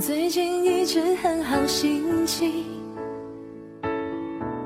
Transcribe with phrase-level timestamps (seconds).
[0.00, 2.64] 最近一直很好心情，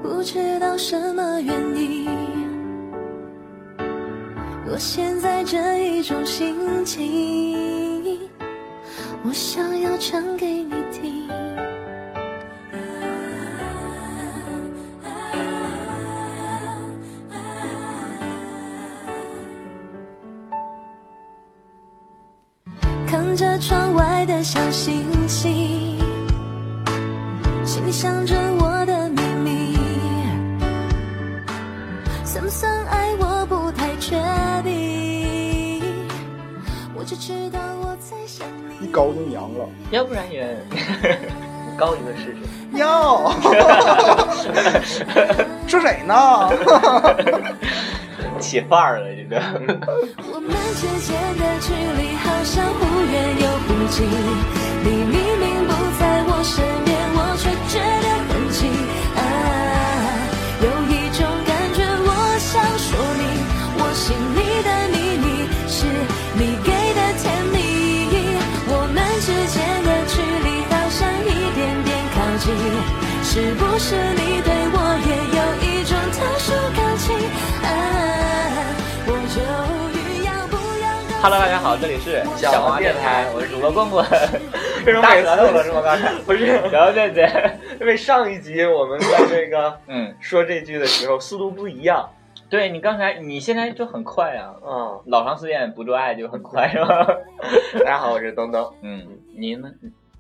[0.01, 2.09] 不知道什么原因。
[4.71, 8.17] 我现在这一种心情，
[9.25, 10.74] 我想要唱给你
[39.95, 40.45] 要不然也
[41.79, 42.39] 高一个试试。
[42.77, 43.31] 要
[45.69, 46.51] 说谁呢？
[48.41, 49.41] 起范儿了，这个。
[50.33, 54.05] 我们之间的距离好像忽远又忽近，
[73.77, 77.11] 是不是你对我也有一种特殊感情
[77.65, 77.67] 啊？
[79.05, 79.43] 我就
[79.99, 80.87] 欲要不要
[81.21, 84.07] Hello，大家好，这里是小王王电台台，我是主播棍棍。
[84.87, 85.83] 为什么每次大舌头了是吗？
[85.83, 87.29] 刚才 不是，然后对对，
[87.81, 92.09] 因为上一集我们在这个嗯，说这句的时候速度不一样
[92.49, 95.01] 对你刚才你现在就很快啊，嗯。
[95.07, 97.05] 老长时间不做爱就很快是吧？
[97.81, 98.73] 大家好，我是东东。
[98.83, 99.03] 嗯，
[99.37, 99.69] 你呢？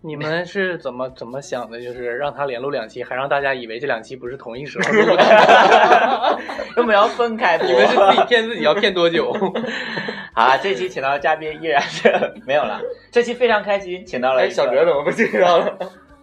[0.06, 1.80] 你们是怎么怎么想的？
[1.80, 6.38] 就是让他连录两期，还让大家以为这两期不是同一时候录的。
[6.77, 7.66] 我们要分开播。
[7.66, 9.33] 你们是自己骗自己，要骗多久？
[10.36, 12.12] 好了，这期请到的嘉宾依然是
[12.46, 12.78] 没有了。
[13.11, 15.78] 这期非常开心，请到了哎，小哲怎么不介绍了？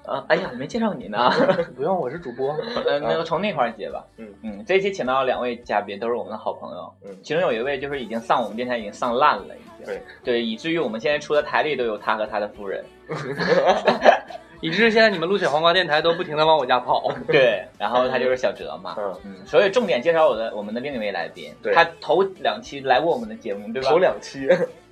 [0.05, 1.29] 啊，哎呀，我没介绍你呢。
[1.75, 2.53] 不用， 我是主播。
[2.85, 4.03] 呃，那个从那块儿接吧。
[4.17, 6.91] 嗯嗯，这一期请到两位嘉宾，都是我们的好朋友。
[7.05, 9.85] 嗯其中有一位就是已经上我们电台已经上烂了，已经。
[9.85, 12.83] 对对，以至于我们现在出的台历都有他和他的夫人。
[14.61, 17.11] 以至于现在你们录小黄瓜电台都不停的往我家跑。
[17.25, 18.95] 对，然后他就是小哲嘛。
[18.97, 23.89] 嗯嗯，所以重点介绍我的我们的另一位来宾，对他头两期来过我们的节目，对吧？
[23.89, 24.47] 头两期，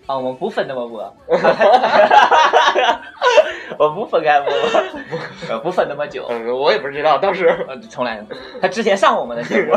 [0.09, 1.03] 啊，我们不分那么播，
[3.77, 4.51] 我不分开播，
[5.47, 6.25] 呃不分那么久。
[6.29, 8.19] 嗯，我也不知道，当时呃，重来，
[8.59, 9.75] 他之前上我们的节目，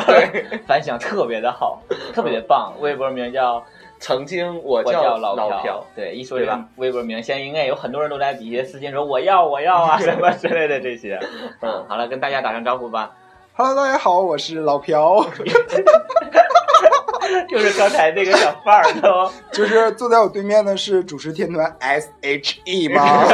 [0.66, 1.78] 反响特别的好，
[2.14, 2.72] 特别的棒。
[2.80, 3.62] 微博名叫
[4.00, 11.20] 曾经我我叫老朴朴，，对，一说这个微博名，现在应该有很多人都在底下私信说我要我要啊 什么之类的这些。
[11.60, 13.10] 嗯，好了，跟大家打声招呼吧。
[13.54, 15.26] Hello，大家好，我是老朴，
[17.48, 23.02] 就是刚才那个小范儿都， 就是坐在我对面的是主持天团 S H E 吗？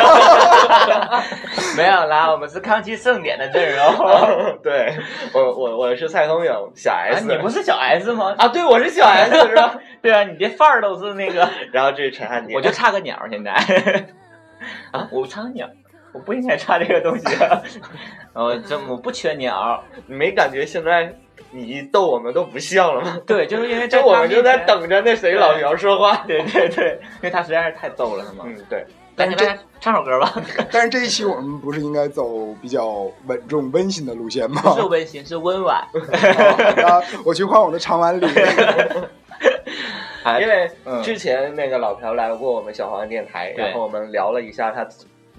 [1.76, 3.94] 没有啦，我们是康熙盛典的阵容。
[4.62, 4.94] 对
[5.32, 8.34] 我我我是蔡康永，小啊，S，你不是小 S 吗？
[8.38, 8.49] 啊？
[8.49, 9.75] 对，我是小 S 是吧？
[10.03, 13.53] 对啊，你这范儿都是那个，然后这是陈汉典，我就差个鸟儿现在。
[14.91, 15.70] 啊，我差个鸟儿，
[16.12, 17.62] 我不应该差这个东西啊。
[18.32, 21.15] 哦，这我不缺鸟没感觉现在
[21.50, 23.19] 你一逗我们都不笑了吗？
[23.26, 24.64] 对，就是因为这 我们就在在。
[24.64, 26.25] 等着那谁老朴说话。
[26.26, 28.44] 对对对，因为他实在是太逗了，是吗？
[28.47, 28.86] 嗯，对，
[29.16, 30.32] 但是大家唱首歌吧，
[30.70, 34.60] 但是这一期我们不是应该走比较稳重温馨的路线吗？
[34.62, 35.78] 不是温馨，是温婉。
[36.84, 38.26] 啊，我去换我的长碗里。
[40.25, 44.87] 哎因为嗯之前那个老朴来过我们小黄电台，然后我们聊了一下他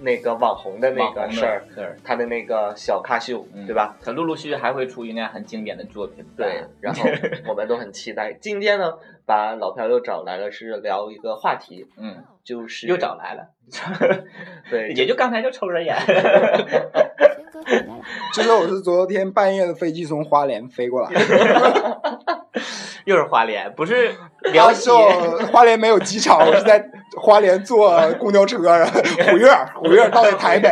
[0.00, 1.62] 那个网红的那个事儿，
[2.04, 3.96] 他的那个小咖秀，嗯对吧？？
[4.02, 6.24] 他陆陆续续还会出应该很经典的作品。
[6.36, 7.02] 对，然后
[7.48, 8.32] 我们都很期待。
[8.34, 8.94] 今天呢，
[9.26, 13.48] 把老朴又找来了，是聊一个话题，嗯，就是又找来了，
[14.70, 15.94] 对，也就刚才就抽着烟。
[18.34, 21.10] 就是我是昨天半夜的飞机从花莲飞过来，
[23.04, 24.14] 又是花莲，不是
[24.52, 24.88] 辽西。
[24.88, 26.78] 然后花莲没有机场，我是在
[27.16, 30.68] 花莲坐公交车，虎跃 虎跃到了台北。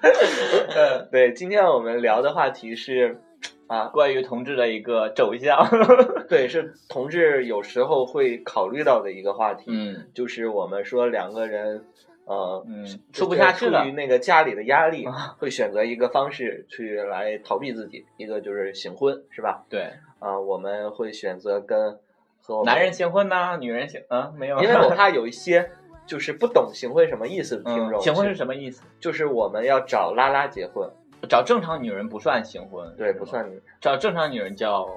[1.10, 3.20] 对，今天我们聊的话题是
[3.66, 5.68] 啊，关于同志的一个走向。
[6.28, 11.84] 对，是同志有时候会考虑到的一个话题，嗯就是我们说两个人。
[12.24, 13.92] 呃，嗯，说不下去了出于。
[13.92, 19.64] 那个家里的压力啊，会选择一个方式去来逃避自己，一个就是行婚，是吧？
[19.68, 19.90] 对，
[20.20, 21.98] 啊、我们会选择跟
[22.42, 24.60] 和我男人行婚呐，女人行啊，没有。
[24.62, 25.70] 因为我怕有一些
[26.06, 28.82] 就是不懂行婚什么意思的听众，嗯，行婚是什么意思？
[29.00, 30.90] 就是我们要找拉拉结婚，
[31.28, 33.48] 找正常女人不算行婚，对，不算
[33.80, 34.88] 找正常女人叫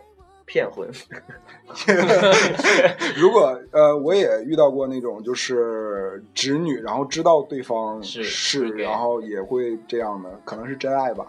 [0.47, 0.89] 骗婚，
[3.15, 11.27] 如果呃，我也遇到过那种就是直女，然后知道对方是是，然后也会这样的，可能是真爱吧，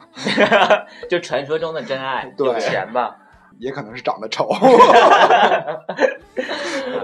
[1.09, 2.33] 就传说中的真爱。
[2.37, 3.17] 对有钱吧？
[3.59, 4.49] 也可能是长得丑。
[4.49, 4.67] 好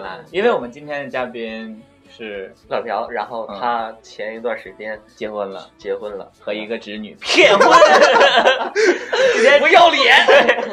[0.02, 1.82] 啦，因为我们今天的嘉宾
[2.14, 7.68] 是老朴，然后嗯他前一段时间结婚了，结婚了，和一个侄女骗婚，
[9.60, 10.26] 不要脸。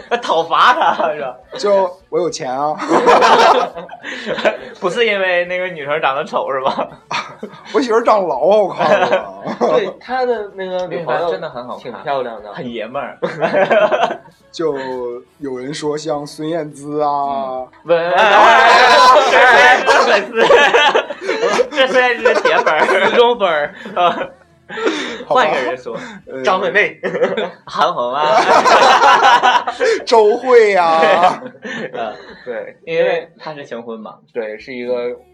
[0.09, 1.35] 对讨伐他是吧？
[1.57, 2.75] 就我有钱啊，
[4.81, 6.89] 不是因为那个女生长得丑是吧？
[7.73, 9.43] 我媳妇儿长老好看了。
[9.59, 13.17] 对 他的那个女朋友真的很好看挺漂亮的，很爷们儿，
[14.51, 14.75] 就
[15.39, 18.11] 有人说像孙燕姿啊，粉
[20.27, 20.41] 丝，
[21.71, 23.75] 这虽然是铁粉死忠粉
[25.27, 25.97] 换一个人说，
[26.31, 26.99] 呃张惠妹，
[27.65, 28.35] 韩红啊，
[30.05, 31.41] 周慧啊，
[31.93, 32.13] 嗯
[32.45, 34.93] 对，因为她是行婚嘛，对是一个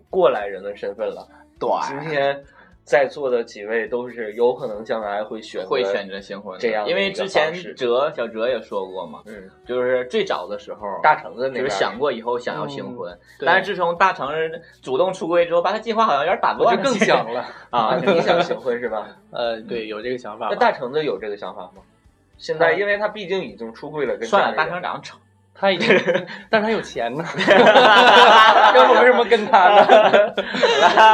[0.10, 1.28] 过来人的身份了。
[1.60, 2.44] 对，今天
[2.84, 9.50] 在座的几位都是有可能将来会选择会选择新婚这样因为之前哲小哲也说过嘛，嗯。
[9.66, 13.46] 就是最早的时候，大橙子那边就是想过以后想要新婚，对。
[13.46, 14.28] 但是自从大成
[14.81, 17.42] 主动出柜之后，把他计划好像有点打乱了，就更想了。
[17.72, 19.07] 啊 啊，， 你想新婚是吧？
[19.31, 20.56] 呃，对，有这个想法那。
[20.56, 21.81] 大橙子有这个想法吗？
[22.38, 25.18] 现在，因为他毕竟已经出柜了，跟算了，大成长得丑，
[25.57, 25.88] 他已经，
[26.50, 27.24] 但是他有钱呢，
[28.75, 29.88] 要不为什么跟他呢？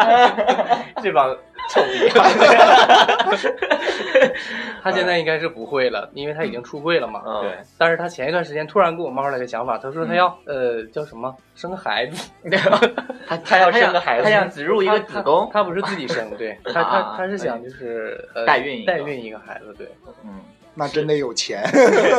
[1.02, 1.36] 这帮
[1.70, 2.10] 臭逼。
[4.84, 7.22] 他现在应该是不会了，因为他已经出柜了嘛。
[7.24, 11.34] 嗯对，但是他前一段时间突然给我冒出来个想法，他说他要、呃叫什么？
[11.54, 12.32] 生个孩子，
[13.28, 14.24] 他他要生个孩子。
[14.24, 16.58] 他想植入一个子宫，他不是自己生，对。
[16.74, 19.88] 他啊他他是想就是呃代孕代孕一个孩子，对，
[20.26, 20.42] 嗯，
[20.74, 21.64] 那真得有钱。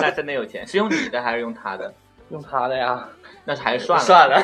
[0.00, 1.92] 那真的有钱，是用你的还是用他的？
[2.32, 3.06] 用他的呀，
[3.44, 4.36] 那还是算了， 算了，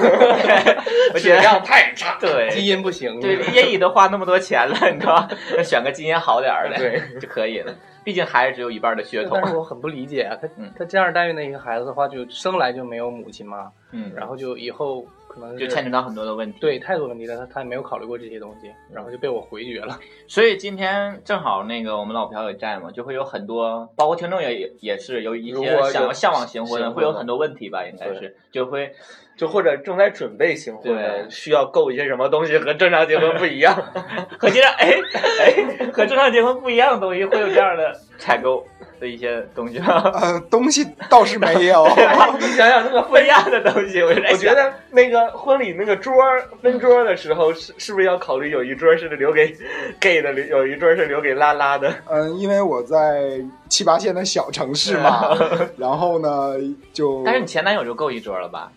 [1.15, 2.17] 我觉得量太差。
[2.21, 2.49] 对。
[2.51, 2.67] 基。
[2.69, 5.29] 因不行，对，也已都花那么多钱了，你知道吧？
[5.57, 7.01] 那 选个基因好点儿的，对。
[7.19, 7.75] 就可以了。
[8.05, 9.39] 毕竟孩子只有一半的血统。
[9.43, 10.71] 但，是我很不理解啊，他嗯。
[10.79, 15.07] 他这样待遇的一个孩子的话，就生来就没有母亲嘛，嗯，然后就以后
[15.41, 16.59] 可能就牵扯到很多的问题。
[16.61, 19.99] 对太多问题了，他他也没有考虑过这些东西，然后就被我回绝了。
[20.27, 28.93] 所以今天正好那个我们老朴也在嘛，就会有很多，包括听众也也也是有一些想要向往行婚会有很多问题吧，应该是就会
[29.37, 33.75] 就或者正在准备行婚的，需要购一些什么东西和正常结婚不一样。
[34.39, 34.99] 和正常哎
[35.41, 38.67] 哎和正常结婚不一样的东西，会有这样的采购
[39.01, 40.11] 的一些东西吗？
[40.21, 41.87] 呃，东西倒是没有。
[42.39, 46.15] 你想想那个不一样的东西，我我觉得那个婚礼那个桌
[46.63, 49.55] 分桌的时候，是是不是要考虑有一桌是留给
[50.01, 51.93] gay 的，有一桌是留给拉拉的？
[52.11, 55.37] 嗯，因为我在七八线的小城市嘛，
[55.77, 56.55] 然后呢
[56.93, 58.71] 就但是你前男友就够一桌了吧？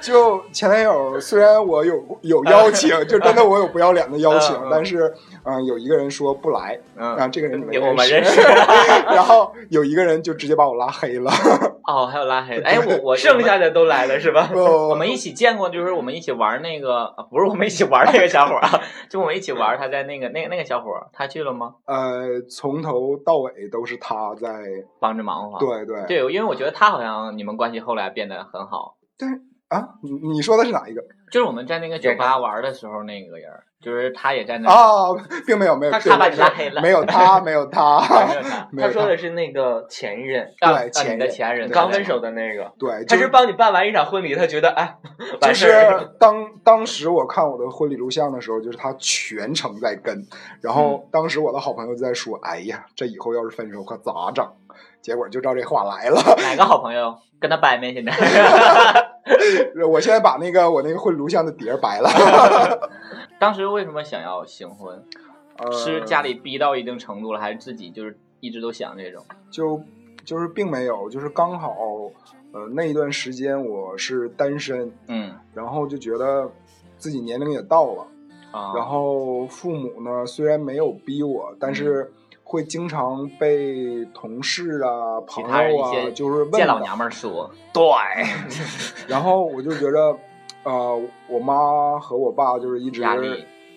[0.00, 5.12] 就前男友，虽然我有有邀请，就真的我有不要脸的邀请 但是
[5.44, 8.40] 嗯，有一个人说不来，嗯啊，这个人你们我们认认识
[9.14, 11.30] 然后有一个人就直接把我拉黑了。
[11.86, 12.66] 哦，还有拉黑的。
[12.66, 14.50] 哎，我我剩下的都来了是吧？
[14.54, 18.80] 我我们一起见过，就是我们一起玩那个，啊不是我们一起玩那个小伙儿啊，
[19.10, 21.74] 就我们一起玩，他在那个那个那个小伙儿，他去了吗？
[21.86, 24.48] 呃从头到尾都是他在，
[25.00, 25.58] 帮着忙活。
[25.58, 28.96] 对对对，因为我觉得他好像你们关系后来变得很好，
[29.70, 31.00] 啊，你你说的是哪一个
[31.30, 33.48] 就是我们在那个酒吧玩的时候那个人，
[33.80, 35.10] 就是他也在那，啊？
[35.46, 38.00] 并没有没有，他他把你拉黑了，没有他没有他
[38.72, 44.98] 没有他，他说的是那个前任，啊对啊你的前任前任刚分手的那个，对，他就是帮你办完一场婚礼，他觉得哎，
[45.40, 45.68] 就是
[46.18, 50.26] 当当时我看我的婚礼录像的时候，就是他全程在跟，
[50.60, 54.44] 然后当时我的好朋友就在说：“哎呀，这以后要是分手可咋整？”
[55.00, 56.20] 结果就照这话来了。
[56.42, 58.12] 哪个好朋友跟他掰面现在？
[59.90, 62.08] 我现在把那个我那个婚礼录像的碟儿白了，
[63.38, 65.02] 当时为什么想要行婚？
[65.58, 69.22] 呃是家里逼到一定程度了，还是自己就是一直都想这种？
[69.50, 69.78] 就
[70.24, 71.74] 就是并没有，就是刚好
[72.52, 76.50] 呃那一段时间我是单身，嗯然后就觉得
[76.96, 78.06] 自己年龄也到了，
[78.52, 82.10] 啊，然后父母呢虽然没有逼我，但是
[82.50, 87.84] 会经常被同事啊、朋友啊，就是问见老娘们儿说，对，
[89.06, 90.18] 然后我就觉着，
[90.64, 93.00] 呃，我妈和我爸就是一直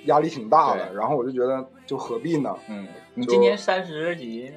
[0.06, 0.94] 压力挺大的。
[0.94, 2.54] 然后我就觉得，就何必呢？
[2.70, 4.52] 嗯，你今年三十几？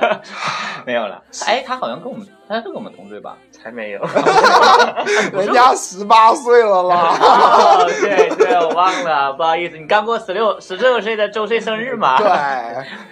[0.86, 1.22] 没有了。
[1.46, 3.36] 哎，他好像跟我们，他是跟我们同岁吧？
[3.50, 4.00] 才没有。
[5.32, 7.16] 人家十八岁了啦。
[7.20, 12.16] 哦，对对，我忘了，不好意思，你刚过十六十六岁的周岁生日嘛？
[12.18, 12.28] 对，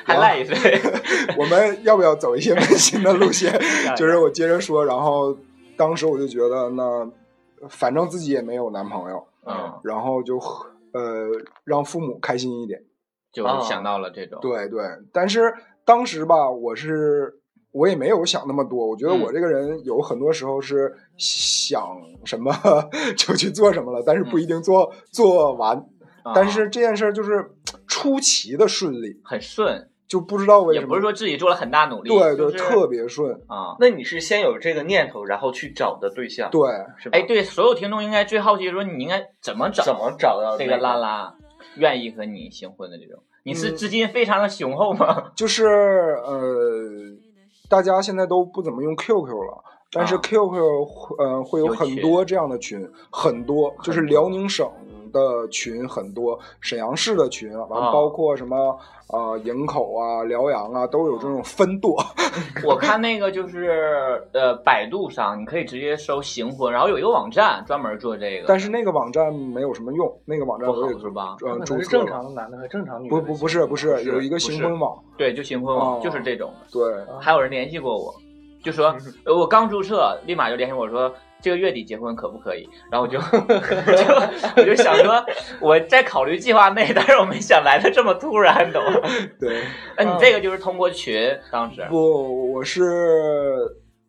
[0.04, 0.80] 还赖一岁。
[1.37, 3.52] 我们要不要走一些温馨的路线？
[3.97, 5.37] 就是我接着说，然后
[5.76, 7.09] 当时我就觉得，那
[7.68, 10.38] 反正自己也没有男朋友，嗯，然后就
[10.94, 11.28] 呃
[11.64, 12.82] 让父母开心一点。
[13.30, 14.38] 就想到了这种。
[14.40, 14.82] 对对，
[15.12, 15.52] 但是
[15.84, 17.34] 当时吧，我是
[17.72, 18.88] 我也没有想那么多。
[18.88, 21.84] 我觉得嗯我这个人有很多时候是想
[22.24, 22.52] 什么
[23.18, 25.76] 就去做什么了，但是不一定做、做完。
[26.22, 27.50] 啊但是这件事儿就是
[27.86, 30.90] 出奇的顺利，很顺，就不知道为也什么。
[30.90, 32.09] 不是说自己做了很大努力。
[32.09, 33.33] 对对，就是特别顺。
[33.49, 33.75] 啊。
[33.80, 36.61] 那你是先有这个念头，然后去找的对象，对，
[36.99, 37.18] 是吧？
[37.18, 41.35] 哎，，对，所有听众应该最好奇说，你应该怎么找怎么找到这个拉拉
[41.78, 43.21] 愿意和你行婚的这种？
[43.42, 45.33] 你是嗯资金非常的雄厚吗？
[45.35, 46.88] 就是呃，
[47.68, 49.64] 大家现在都不怎么用 QQ 了。
[49.97, 50.61] 但是啊 QQ
[51.18, 54.68] 呃会有很多这样的群，很多就是辽宁省
[55.14, 58.78] 的群很多，沈阳市的群，完啊包括什么
[59.09, 61.97] 呃营口啊、辽阳啊，都有这种分舵。
[62.66, 71.37] 我看那个就是呃，百度上你可以直接搜行婚，然后有一个网站专门做这个，但是那个网站没有什么用，那个网站不好我也是吧？
[71.42, 71.90] 呃可能是注册。
[71.99, 76.52] 正常的男的和正常女的不不不是不是，是有一个行婚网，对，就行婚网、哦就是这种。
[76.73, 76.83] 对，
[77.21, 78.12] 还有人联系过我，
[78.64, 82.68] 就说呃我刚注册，立马就联系我说这个月底结婚可不可以？
[82.90, 84.14] 然后我就 就
[84.56, 85.25] 我就想说
[85.61, 89.00] 我在考虑计划内，但是我没想来的这么突然，懂吗？
[89.38, 89.62] 对，
[89.99, 91.14] 那你这个就是通过群
[91.52, 93.54] 当时不，我是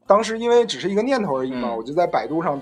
[0.08, 2.62] 当时因为只是一个念头而已嘛，嗯我就在百度上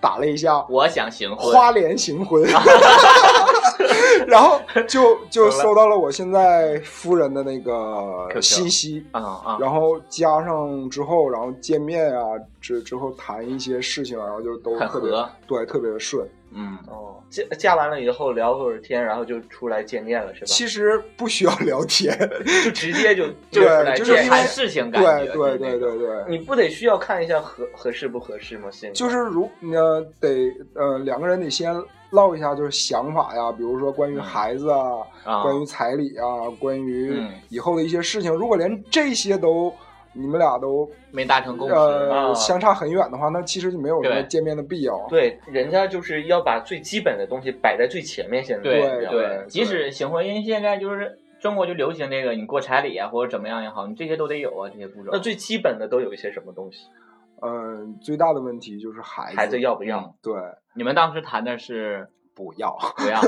[0.00, 2.42] 打了一下我想行婚，花莲行婚，
[4.26, 12.24] 然后就 就搜到了我现在夫人的那个信息，啊啊，然后加上之后，然后见面啊，
[12.60, 15.10] 之之后谈一些事情啊，然后就都很特别
[15.46, 16.26] 对，特别的顺。
[16.54, 20.46] 嗯，哦，嫁嫁完了以后聊会儿天，然后就出来见面了，是吧？
[20.46, 22.14] 其实不需要聊天，
[22.62, 26.24] 就直接就对 就出来就是谈事情感觉，对对对对对。
[26.28, 28.68] 你不得需要看一下合合适不合适吗？
[28.70, 28.92] 现在？
[28.92, 31.74] 就是如呃得呃两个人得先
[32.12, 34.22] 唠一下就是想法呀，比如说关于嗯。
[34.22, 37.30] 孩子啊，啊，关于彩礼啊，关于嗯。
[37.48, 39.72] 以后的一些事情，如果连这些都
[40.14, 42.34] 你们俩都没达成共识，呃啊。
[42.34, 45.06] 相差很远的话，那其实就没有什么见面的必要。
[45.08, 55.10] 对，人家就是要把最基本的东西摆在最前面，现在对对对对，即使行婚，因为现在就是中国就流行这个，你过彩礼啊或者怎么样也好，你这些都得有啊，这些步骤。
[55.12, 56.86] 那最基本的都有一些什么东西？
[57.42, 59.98] 嗯、最大的问题就是孩子，孩子要不要？
[60.00, 60.34] 嗯对
[60.74, 62.74] 你们当时谈的是不要？
[62.96, 63.20] 不要，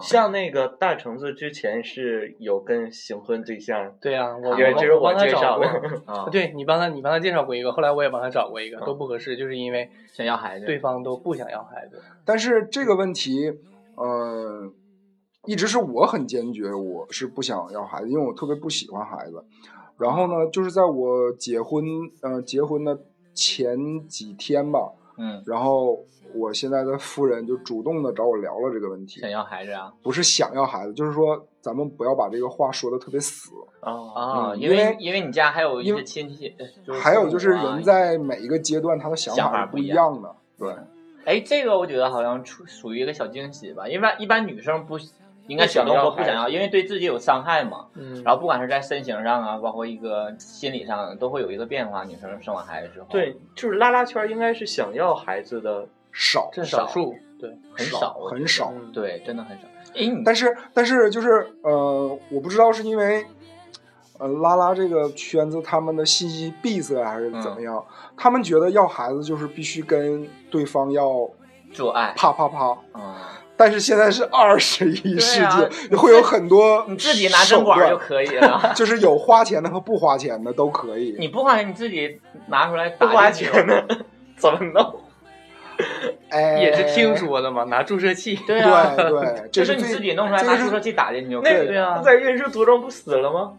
[0.00, 5.66] 像那个大橙子之前是有跟行婚对象， 对呀、我因为这是我介绍的。
[6.06, 12.00] 啊，对你帮他，你帮他介绍过一个，后来我也帮他找过一个，嗯都不合适，就是因为想要孩子，对方都不想要孩子。
[12.24, 13.50] 但是这个问题，
[14.00, 14.72] 嗯、
[15.44, 19.44] 一直是我很坚决，我是不想要孩子，因为我特别不喜欢孩子。
[19.98, 21.84] 然后呢，就是在我结婚，
[22.22, 22.98] 呃，结婚的
[23.38, 26.04] 前几天吧，嗯，然后
[26.34, 29.20] 我现在的夫人就主动的找我聊了这个问题。
[29.20, 29.92] 想，要孩子啊？
[30.02, 33.52] 不是想要孩子，就是说咱们不要把这个话说的特别死。
[33.80, 40.74] 啊，啊，嗯因为因为你家还有一些亲戚，呃还有就是人在每一个阶段他的想想法不不一样一样的，对。
[41.24, 44.98] 哎，这个我觉得好像属属于一个小惊喜吧，因为一般女生不
[45.48, 47.86] 应该想要孩说不想要，因为对自己有伤害嘛。
[47.94, 52.04] 嗯，然后不管是在身形上啊，包括一个心理上，都会有一个变化。
[52.04, 58.72] 女生生完孩子之后，对，就是拉拉圈应该是想要孩子的，少，这少数，对，很少，很少。
[58.74, 59.64] 嗯，对，真的很少。
[59.94, 63.24] 哎，但是但是就是呃，我不知道是因为
[64.18, 67.82] 呃拉拉这个圈子他们的信息闭塞还是怎么样，
[68.16, 71.30] 他们觉得要孩子就是必须跟对方要
[71.72, 72.76] 做爱，啪啪啪。
[72.94, 73.14] 嗯，
[73.58, 75.56] 但是现在是 二十一世纪，
[75.90, 78.72] 对啊会有很多你自己拿针管就可以了。
[78.74, 81.16] 就是有花钱的和不花钱的都可以。
[81.18, 83.98] 你不花钱，你自己拿出来不打进去花钱的
[84.38, 85.00] 怎么弄？
[86.30, 88.36] 哎，也是听说的嘛，拿注射器。
[88.46, 91.86] 对啊，对对，就是你自己弄出来，这个是拿注射器打进去就可那以了。
[91.88, 93.52] 啊在运输途中不死了吗？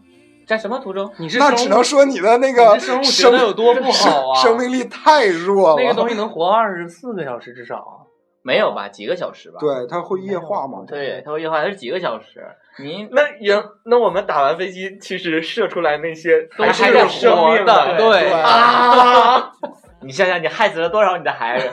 [0.46, 1.10] 在什么途中？
[1.18, 5.82] 你是那只能说你的那个生物学生的有多不好啊生命力太弱了。
[5.82, 8.09] 那个东西能活二十四个小时至少啊。
[8.42, 8.88] 没有吧？
[8.88, 9.58] 几个小时吧？
[9.60, 10.84] 对，它会液化嘛？
[10.86, 12.46] 对，它会液化，它是几个小时。
[12.78, 19.52] 您那也那我们打完飞机，其实射出来那些都还是有生命的对对啊！
[20.02, 21.68] 你想想，你害死了多少你的孩子，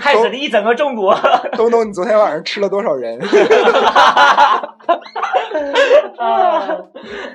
[0.00, 1.18] 害死了一整个中国。
[1.52, 3.18] 东东，你昨天晚上吃了多少人？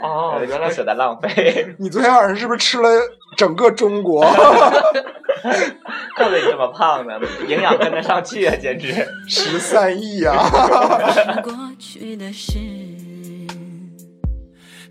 [0.02, 2.90] 哦，原来不舍得浪费，你昨天晚上是不是吃了
[3.36, 4.22] 整个中国？
[6.16, 7.14] 怪不得你这么胖呢，
[7.48, 8.94] 营养跟得上去啊，简直。
[9.28, 10.50] 十三亿啊！
[11.44, 12.58] 过去的事。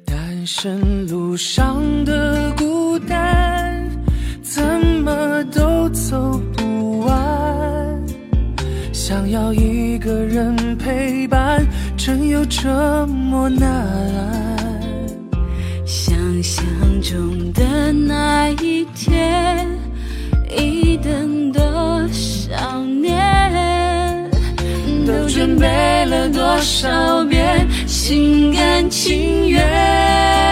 [0.04, 3.55] 单身路上的孤单，
[5.86, 8.04] 都走不完。
[8.92, 11.64] 想要一个人陪伴，
[11.96, 13.70] 真有这么难？
[15.84, 16.64] 想象
[17.00, 19.64] 中的那一天，
[20.50, 24.28] 一等的少年，
[25.06, 30.45] 都准备了多少遍，心甘情愿。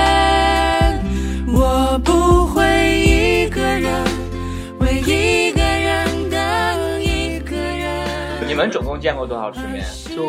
[8.55, 9.85] 你们总共见过多少世面？
[10.17, 10.23] 就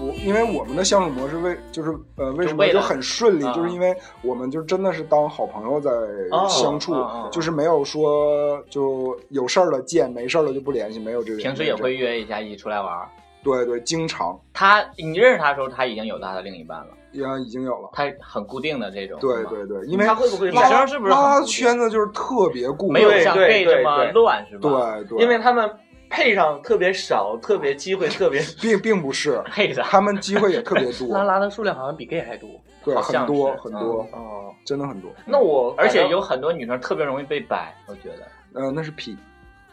[0.00, 3.92] 我，因为我们的相处模式为就是呃为什么就很顺利，啊就是因为
[4.22, 5.90] 我们就真的是当好朋友在
[6.30, 6.94] 哦相处，
[7.32, 11.38] 就是没有说就有事儿了见，没事儿了就不联系，没有这个。
[11.38, 13.08] 平时也会约一下，一起出来玩儿。
[13.42, 17.90] 对对，经常他，你认识他的时候，他已经有他的另一半了，也已经有了。
[17.92, 19.18] 他很固定的这种。
[19.20, 21.12] 对对对，因为他会不会女生是不是
[21.46, 24.94] 圈子就是特别固定，没有像对 gay 这么乱，是吧？
[25.00, 25.68] 对对，因为他们
[26.10, 28.42] 配上特别少，特别机会特别。
[28.60, 29.84] 并并不是， 配上。
[29.84, 32.48] 他们机会也特别多， 拉拉的数量好像比 gay 还多。
[32.84, 35.10] 对，好像很多很多，哦，真的很多。
[35.24, 38.28] 那我而且有很多女生特别容易被掰，我觉得。
[38.54, 39.16] 嗯，那是 P，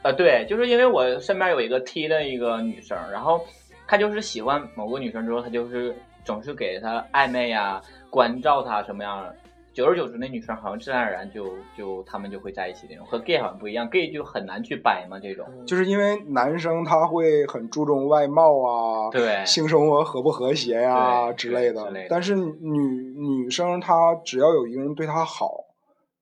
[0.01, 3.45] 啊，对，就是因为我身边有一个 T 的一个女生，然后
[3.87, 9.35] 她就是喜欢某个女生之后，她就是总是给她暧昧呀、关照她什么样的。
[9.73, 15.45] 久而久之，那女生好像自然而然就就他们就会在一起那种，和 gay 好像不一样，gay 就很难去掰嘛这种。
[15.65, 22.07] 就是因为男生他会很注重外貌啊，对性生活和不和谐呀、对之类的之类的。
[22.09, 22.79] 但是女
[23.17, 25.65] 女生她只要有一个人对她好，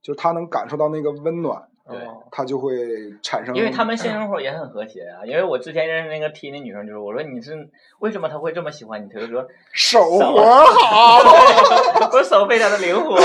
[0.02, 2.00] 就是她能感受到那个温暖，对
[2.32, 2.74] 他就会
[3.22, 3.56] 产生。
[3.56, 5.26] 因为他们性生活也很和谐啊。
[5.26, 7.70] 因为我之前认识那个 T 那女生，就是我说你是
[8.00, 9.10] 为什么她会这么喜欢你？
[9.10, 11.20] 她就说手活好，
[12.14, 13.18] 我手非常的灵活。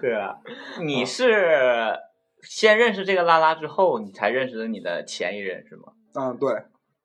[0.00, 0.36] 对啊，
[0.80, 1.96] 你是
[2.42, 5.92] 先认识这个拉拉之后，你才认识的你的前一任是吗？
[6.14, 6.50] 嗯，对，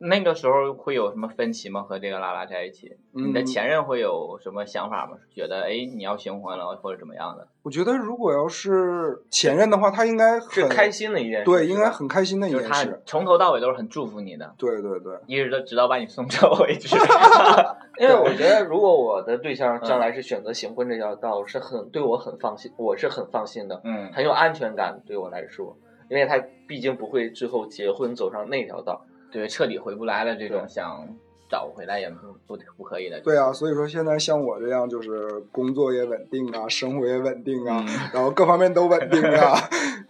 [0.01, 1.81] 那个时候会有什么分歧吗？
[1.81, 5.17] 和这个拉拉在一起，你的嗯前任会有什么想法吗？
[5.35, 7.45] 觉得哎你要形婚了或者怎么样的？
[7.63, 11.43] 我觉得如果要是前任的话，他应该很是开，心的一件事。
[11.45, 13.01] 对，应该很开心的一就是他件事。
[13.05, 16.95] 从头到尾都是很祝福你的，对对对，一直到直到把你送走为止。
[17.99, 25.75] 因为我觉得，如果我的对象将来是选择行婚这条道，是很对我很放心，我是很放心的，嗯，很有安全感对我来说，
[26.09, 29.05] 因为他毕竟不会最后结婚走上那条道。
[29.31, 31.07] 对，彻底回不来了，这种想
[31.49, 32.15] 找回来也不
[32.47, 33.19] 不不可以的。
[33.21, 39.57] 对啊，所以说现在像我这样，就是工作也稳定啊，生活也稳定啊，嗯然后各方面都稳定啊，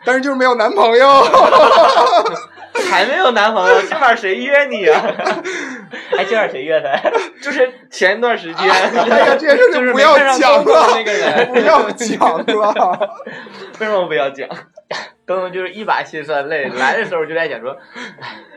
[0.06, 1.06] 但是就是没有男朋友。
[2.90, 5.00] 还没有男朋友，今晚谁约你啊？
[6.18, 7.10] 哎，今晚谁约他？
[7.42, 12.44] 就是前一段时间，哎呀，这件事就是不要讲了，那个人，不要讲了。
[13.80, 14.48] 为什么不要讲？
[15.30, 17.78] 东东就是一把辛酸泪，来的时候就在想说，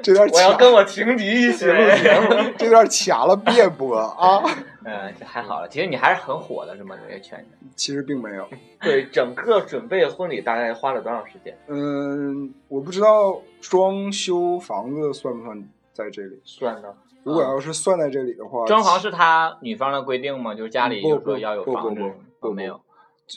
[0.02, 2.50] 这段，我要跟我情敌一起录节目。
[2.56, 4.42] 这段卡了别播啊。
[4.82, 5.68] 嗯，这还好了。
[5.68, 6.96] 其实你还是很火的，是吗？
[7.06, 7.66] 这个圈子。
[7.76, 8.48] 其实并没有，
[8.80, 11.54] 对，整个准备婚礼大概花了多长时间？
[11.66, 16.40] 嗯，我不知道装修房子算不算在这里。
[16.42, 16.88] 算呢？
[17.22, 20.54] 如果要是算在这里的话，装潢是他女方的规定吗？
[20.54, 22.80] 就是家里不就说要有房子不不不哦没有。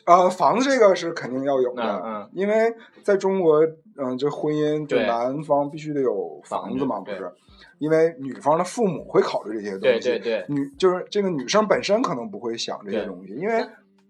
[0.06, 3.62] 呃，房子这个是肯定要有的，嗯嗯因为在中国，
[3.98, 7.32] 嗯、这婚姻就对男方必须得有房子嘛，不房子是？
[7.80, 13.66] 因为女方的父母会考虑这些东西，对对对，女就是这个女生本身可能不会想这些对东西，因为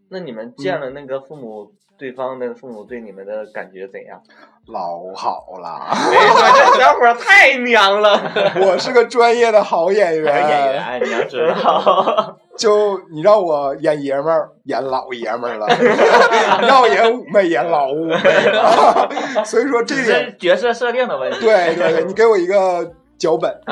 [0.09, 4.21] 那你们见了那个父母，对方的父母对你们的感觉怎样？
[4.67, 8.19] 老好了，这小伙儿太娘了。
[8.65, 12.37] 我是个专业的好演员，演员，你要知道。
[12.57, 15.67] 就你让我演爷们儿，演老爷们儿了；
[16.65, 19.09] 让我演妩媚，演老妩媚了。
[19.43, 21.39] 所以说这是角色设定的问题。
[21.41, 23.53] 对对对，你给我一个脚本，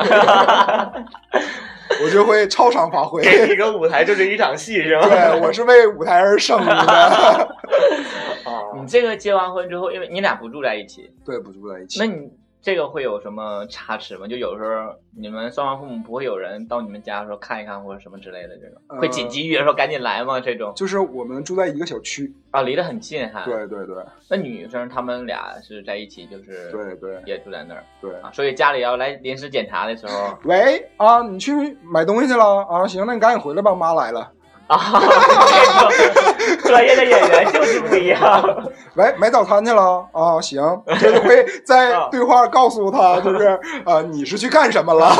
[2.04, 3.22] 我就会超常发挥。
[3.22, 5.08] 给你个舞台就是一场戏，是吗？
[5.08, 6.72] 对，我是为舞台而生的。
[6.72, 7.38] 啊
[8.76, 12.06] 你这个结完婚之后，因为你俩不住在一起，对，不住在一起那。
[12.06, 12.28] 你
[12.64, 14.26] 这个会有什么差池吗？
[14.26, 20.40] 就有时候你们双方父母不会有人到你们家说看一看或者什么之类的这种，呃会紧急预约说赶紧来吗？
[20.40, 23.94] 这种就是我们住在一个小区，啊，离得很近哈。，对对对
[24.30, 28.10] 那女生她们俩是在一起，就是对对也住在那儿对。
[28.22, 32.86] 啊，所以家里要来临时检查的时候喂啊，你去买东西去了啊？
[32.88, 34.32] 行，那你赶紧回来吧，妈来了。
[34.66, 35.02] 啊，
[35.48, 38.70] 这种专业的演员就是不一样。
[38.94, 40.40] 喂，买早餐去了啊？
[40.40, 40.60] 行，
[41.00, 43.46] 就是会 在啊对话告诉他，就是
[43.84, 45.12] 啊，你是去干什么了？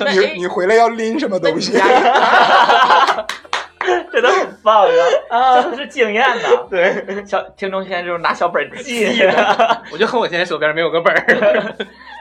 [0.00, 1.78] 那 哎你你回来要拎什么东西？
[4.12, 4.86] 这都很棒
[5.30, 6.48] 啊，这都是经验呐。
[6.70, 9.82] 对，小听众现在就是拿小本记的。
[9.92, 11.74] 我就恨我现在手边没有个本儿。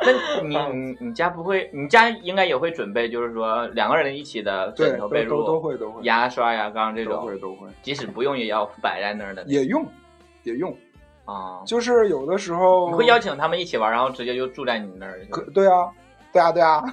[0.03, 9.85] 那你你你家不会，你家应该也会准备，就是说两个人一起的，枕头、被都都都褥、会都会牙刷、牙缸这都种，会都会，即使不用也要摆在那儿的也用
[10.43, 10.75] 也用，
[11.25, 11.61] 啊。
[11.65, 15.89] 就是有的时候你会邀请他们一起玩，然后直接就住在你那儿，可对啊，
[16.37, 16.83] 对啊对啊，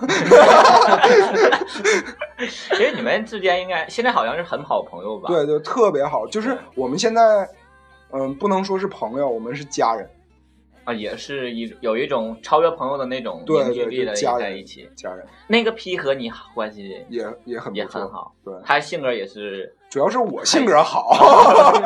[2.38, 5.28] 其实你们之间应该现在好像是很好朋友吧？
[5.28, 6.26] 对对，特别好。
[6.26, 7.46] 就是我们现在，
[8.11, 10.09] 嗯，不能说是朋友，我们是家人，
[10.85, 14.88] 啊，也是一有一种超越朋友的那种对凝聚力的对就家人在一起。
[14.96, 17.74] 家人那个 P 和你关系也也很。
[17.74, 21.14] 也很好，对，他性格也是主要是我性格好。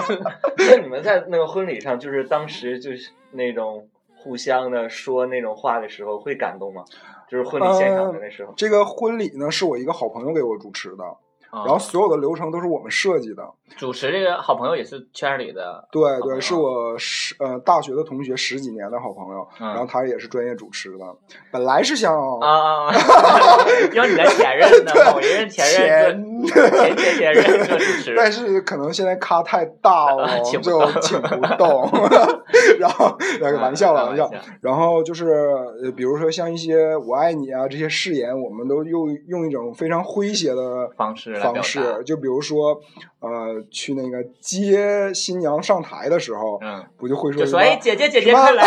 [0.59, 6.85] 那你们在那个婚礼上，就是当时就是那种互相的说那种话的时候，会感动吗？
[7.31, 8.53] 就是婚礼现场的那时候。
[8.57, 11.05] 这个婚礼呢，是我一个好朋友给我主持的，
[11.51, 13.43] 啊然后所有的流程都是我们设计的。
[13.77, 21.05] 主持这个好朋友也是圈里的，对对，是我十呃大学的同学，十几年的好朋友，嗯然后他也是专业主持的。
[21.53, 22.93] 本来是想啊啊，啊
[23.93, 31.91] 因为你的前任呢，某一任前任前做前前前任做主持， 但是可能现在咖太大了啊，请不就动请不动。
[32.79, 34.31] 然后那个玩笑玩笑。
[34.61, 35.29] 然后就是
[35.83, 42.81] 呃，比如说像一些“我爱你”啊这些誓言，我们都用用一种非常诙谐的方式方式，就比如说
[43.21, 48.65] 呃，去那个接新娘上台的时候，嗯，不就会说就说哎，姐姐姐姐快来，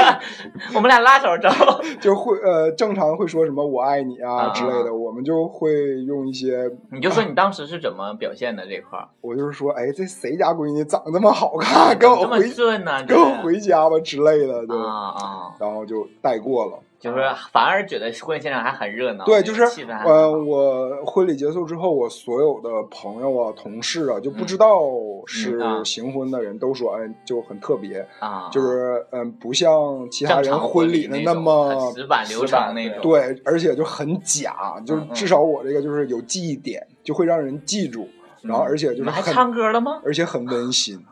[0.74, 1.48] 我们俩拉手走。
[2.00, 5.72] 就会呃正常会说什么“我爱你”啊啊之类的，我们就会
[6.06, 13.04] 用一些，你就说你当时是怎么表现的这块儿，我就是说，哎，这谁家闺女长这么好看，跟我这么回顺呢？
[13.06, 16.78] 跟我回家吧之类的，就啊啊，然后就带过了。
[17.00, 17.18] 就是
[17.50, 24.78] 反而觉得婚礼现场还很热闹，对，就是气氛还很呃，我婚礼结束之后，我所有的朋友啊、同事啊，就不知道
[25.26, 35.12] 是行婚的人都说，哎，就很特别，啊，就是嗯，不像其他人婚礼的那么死板流程那种，对，而且就很假，就是嗯嗯。
[35.12, 38.08] 至少我这个就是有记忆点，就会让人记住，
[38.42, 40.00] 然后而且就是很，唱歌了吗？
[40.04, 41.04] 而且很温馨，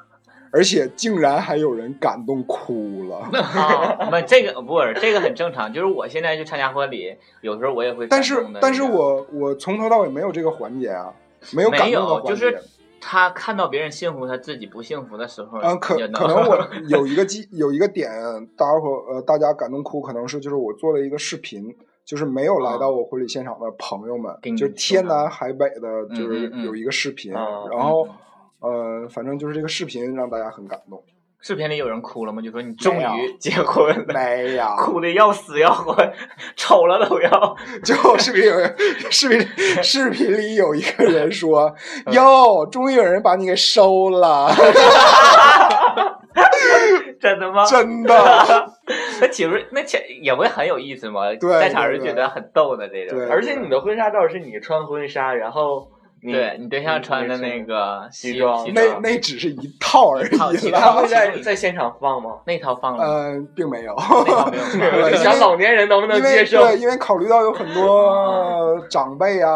[0.53, 3.19] 而且竟然还有人感动哭了。
[3.41, 11.13] 啊， 不，这个不是这个很正常，就是我现在去参加婚礼，有时候我也会但是但是我我从头到尾没有这个环节啊，
[11.53, 12.29] 没有感，动的环节。
[12.31, 12.63] 就是
[13.01, 18.11] 他看到别人幸福，他自己不幸福的时候，嗯，可可能我 有一个记有一个点，
[18.57, 28.07] 大家伙呃大家感动哭，可能是就是我做了一个视频，就是没有来到我婚礼现场的朋友们，就天南海北的，嗯就是有一个视频，嗯然后
[28.61, 31.03] 呃，反正就是这个视频让大家很感动。
[31.43, 32.43] 视频里有人哭了吗？
[32.43, 35.97] 就说你终于结婚了，没有， 哭的要死要活，
[36.55, 37.57] 丑了都要。
[37.83, 38.77] 就视频有人
[39.11, 39.41] 视频
[39.83, 44.53] 视频里有一个人说：“嗯哟，终于有人把你给收了，
[47.19, 47.65] 真的吗？
[47.65, 48.15] 真的。”
[49.23, 51.23] 那岂不是那且也会很有意思吗？
[51.41, 53.19] 对在场人觉得很逗的这种。
[53.19, 62.39] 对而且你的婚纱照是你穿婚纱，然后你对你对象穿的那个西装那那只是一套而已他会， 在在现场放吗？
[62.47, 63.09] 那套放了嗯，
[63.41, 63.97] 呃，并没有。
[64.77, 66.61] 没想老年人能不能接受？
[66.61, 69.51] 对，因为考虑到有很多呃 长辈啊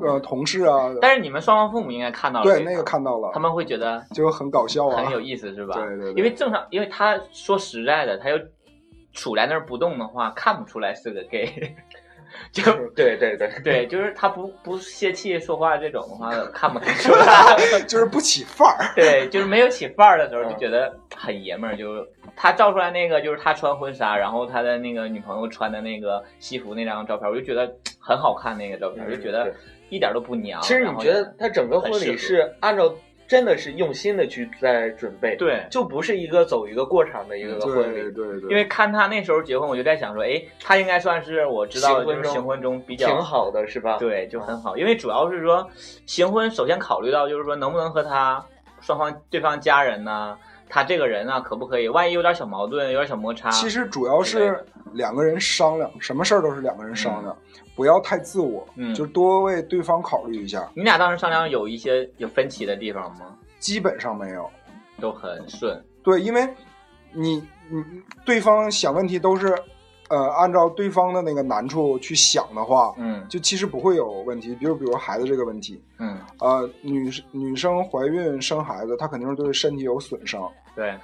[0.00, 5.10] 呃，同事啊，但是你们双方父母应该看到了对那个看到了，他们会觉得就很搞笑啊很。
[5.12, 5.74] 有意思，是吧？
[5.74, 8.36] 对对对因为正常，因为他说实在的，他要
[9.14, 11.74] 杵在那儿不动的话，看不出来是个 gay。
[12.52, 12.62] 就
[12.94, 17.56] 对对对，对，就是他不不泄气说话这种的话，看不太出来。
[17.86, 18.92] 就是不起范儿。
[18.94, 21.76] 对，就是没有起范儿的时候，嗯就觉得很爷们儿。
[21.76, 27.70] 就他照出来那个，就是他穿婚纱，然后他的那个女朋友穿的那个西服那张照片，我就觉得
[28.00, 28.56] 很好看。
[28.56, 29.52] 那个照片，我就觉得
[29.90, 30.60] 一点都不娘。
[30.62, 32.94] 其实你觉得他整个婚礼是按照
[33.26, 35.66] 真的是用心的去在准备，，对？
[35.70, 43.98] 就不是一个走一个过场的一个婚礼，对对对，因为看他那时候结婚，我就在想说，哎，他应该算是我知道的就是行婚中行婚中比较挺好的是吧？
[43.98, 45.68] 对，就很好，因为主要是说，
[46.06, 48.44] 行婚首先考虑到就是说能不能和他
[48.80, 50.36] 双方对方家人呐、
[50.68, 51.88] 他这个人啊，可不可以？
[51.88, 57.36] 万一有点小矛盾，有点小摩擦，其实主要是两个人商量，什么事儿都是两个人商量，
[57.74, 60.68] 不要太自我，嗯就多为对方考虑一下。
[60.74, 63.36] 你俩当时商量有一些有分歧的地方吗？
[63.58, 64.50] 基本上没有，
[65.00, 66.46] 都很顺，对，因为
[67.12, 67.84] 你你
[68.24, 69.56] 对方想问题都是，
[70.08, 74.54] 呃，按照对方的那个难处去想的话，嗯就其实不会有问题。
[74.54, 80.94] 比如比如孩子这个问题，嗯，呃，女女生怀孕生孩子，她肯定是对身体有损伤，对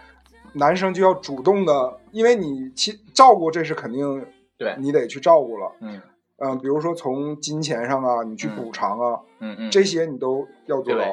[0.52, 4.24] 男生就要主动的，因为你其照顾这是肯定，
[4.56, 5.72] 对你得去照顾了。
[5.80, 6.00] 嗯
[6.44, 11.04] 嗯、比如说从金钱上啊，你去嗯补偿啊，嗯嗯，这些你都要做到，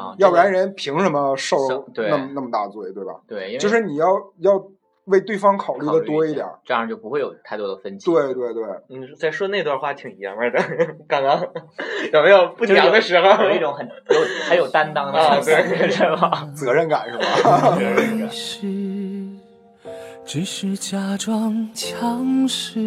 [0.00, 1.58] 啊，要不然人凭什么受
[1.96, 3.20] 那么那么大罪，对吧？
[3.26, 4.64] 对，就是你要要
[5.06, 6.58] 为对方考虑的多一点儿。
[6.64, 8.10] 这样就不会有太多的分歧。
[8.10, 10.58] 对对对，你在说那段话挺爷们儿的，
[11.08, 11.40] 刚刚
[12.12, 13.44] 有没有不就是有娘的时候？
[13.44, 16.48] 有一种很有很有担当的啊感觉，是吧？
[16.56, 17.78] 责任感是吧？
[18.30, 18.66] 是，
[20.24, 22.80] 只是假装强势。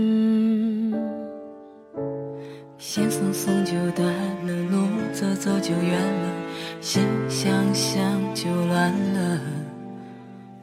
[2.77, 4.08] 线松松就断
[4.45, 6.32] 了，路走走就远了，
[6.80, 8.03] 心想想
[8.36, 9.66] 就乱了。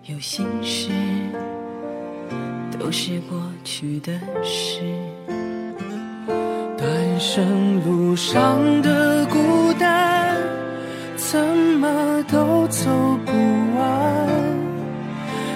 [0.06, 0.90] 有心事，
[2.78, 4.12] 都是过去的
[4.42, 4.82] 事。
[6.76, 6.86] 单
[7.18, 10.36] 身路上的孤单，
[11.16, 12.90] 怎么都走
[13.24, 13.32] 不
[13.78, 14.28] 完。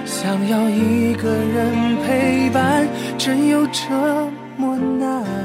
[0.06, 3.90] 想要一个人陪伴，真有这
[4.56, 5.37] 么难？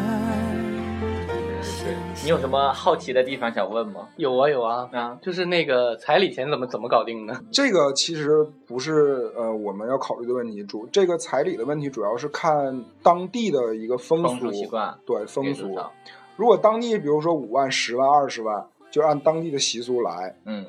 [2.24, 4.08] 你有什么好奇的地方想问吗？
[4.16, 7.38] 有啊有啊，啊，就是那个彩礼钱怎么怎么搞定呢？
[7.52, 15.78] 这个其实不是呃我们要考虑的问题，主这个彩礼的问题主要是看当地的一个风风俗俗习惯对风俗。
[16.38, 20.34] 如果当地比如说五万、十万、二十万，就按当地的习俗来。
[20.46, 20.66] 嗯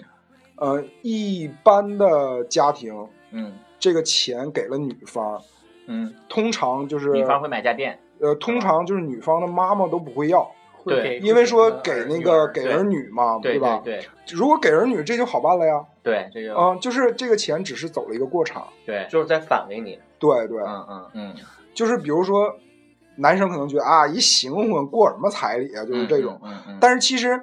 [0.57, 5.41] 呃，一般的家庭，嗯这个钱给了女方，
[5.87, 10.49] 嗯，通常就是女方会买家电，呃，通常就是女方的妈妈都不会要，对
[10.85, 13.81] 会给因为说给那个给儿女嘛，对吧？
[13.85, 15.85] 对如果给儿女，这就好办了呀。
[16.03, 18.69] 对，这个嗯、就是这个钱只是走了一个过场。
[18.85, 19.99] 对，就是在返给你。
[20.19, 21.35] 对对，嗯嗯嗯，
[21.75, 22.55] 就是比如说，
[23.17, 26.39] 男生可能觉得啊，一行婚过什么彩礼啊，就是这种。
[26.43, 27.41] 嗯嗯，但是其实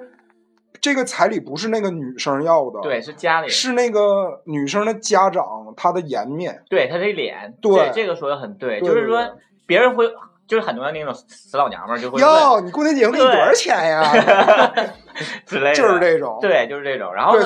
[0.80, 6.62] 这个彩礼不是那个女生要的，对，是家里是那个女生的家长她的颜面。
[6.68, 10.06] 对她这脸，对这这个说的很，对对就是说别人会，
[10.52, 14.02] 就是很多那种死老娘们儿就会问哟，你过年结婚给你多少钱呀？
[15.46, 16.36] 之类的， 就是这种。
[16.42, 17.10] 对，就是这种。
[17.14, 17.38] 然后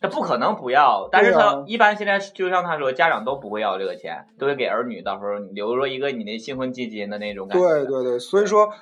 [0.00, 7.68] 他不可能不要，但是他一般现在就像他说，家长都不会要这个钱，都会给儿女，到时候留着一个你的新婚基金的那种感觉。
[7.68, 8.72] 对对对，所以说，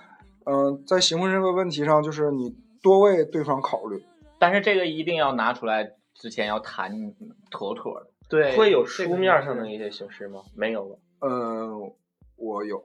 [0.45, 4.05] 嗯、在行婚这个问题上，就是你多为对方考虑。
[4.39, 6.93] 但是这个一定要拿出来之前要谈
[7.51, 8.09] 妥妥的。
[8.29, 10.43] 对会有书面上的一些形式吗？
[10.55, 10.97] 没有吧？
[11.23, 11.91] 嗯、
[12.41, 12.83] 我有，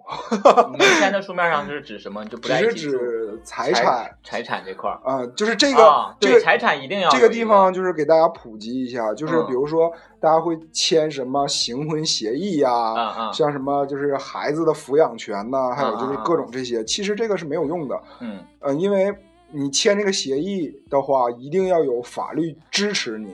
[0.74, 2.26] 你签的 书面上是指什么？
[2.26, 5.00] 就不只是指财产财产这块儿。
[5.04, 9.90] 啊、就是这个、这个财产一定要这个地方就是给大家普及一下，就是嗯比如说
[10.20, 17.98] 大家会签什么行婚协议呀、像什么就是孩子的抚养权呐、还有就是各种这些，其实这个是没有用的。
[18.20, 19.14] 嗯呃，因为
[19.52, 23.34] 你签这个协议的话，一定要有法律支持你，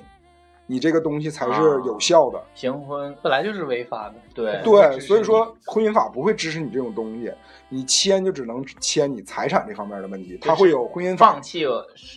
[0.72, 2.42] 你这个东西才是啊有效的。
[2.56, 4.16] 行婚本来就是违法的。
[4.34, 7.30] 对对，所以说婚姻法不会支持你这种东西，
[7.68, 11.42] 你签就只能签你财产这方面的问题，他会有婚姻法放。
[11.42, 11.66] 弃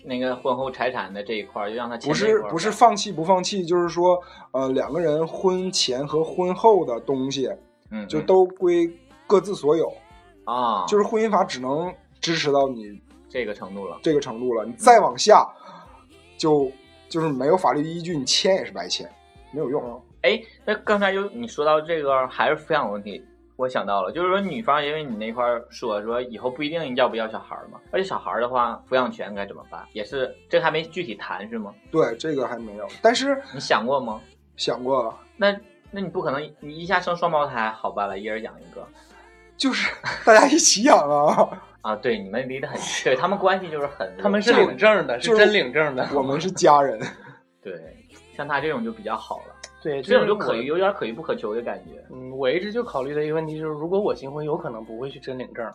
[0.04, 4.16] 那个婚后财产的这一块儿，就让他签不是不是放弃不放弃，就是说，
[4.52, 7.50] 呃，两个人婚前和婚后的东西
[8.08, 8.88] 就都归
[9.26, 9.92] 各自所有，
[10.44, 13.98] 啊，就是婚姻法只能支持到你这个程度了。
[14.00, 15.44] 这个程度了，你再往下
[16.38, 16.70] 就
[17.08, 19.08] 就是没有法律依据，你签也是白签，
[19.52, 19.82] 没有用。
[19.94, 23.22] 啊哎，那刚才就你说到这个还是抚养问题，
[23.56, 29.86] 我想到了，就是说女方因为你那块儿说说以后不一定要不要小孩儿嘛，而且小孩儿的话抚养权该怎么办？
[29.92, 31.74] 也是这个还没具体谈是吗？
[31.90, 34.18] 对，这个还没有，但是你想过吗？
[34.56, 35.54] 想过，那
[35.90, 38.86] 那你不可能你一下生双胞胎好办了，一人养一个
[39.58, 39.92] 就是
[40.24, 41.94] 大家一起养啊，啊？
[41.94, 46.08] 对，你们离得很近，对他们关系就是很，他们是领证的，是真领证的。
[46.14, 46.98] 我们是家人。
[47.62, 47.78] 对，
[48.32, 52.02] 像他这种就比较好了，对，这种就我可有点可遇不可求的感觉。
[52.10, 55.70] 嗯，我一直就考虑的一个问题就是，如果我新婚，有可能不会去真领证，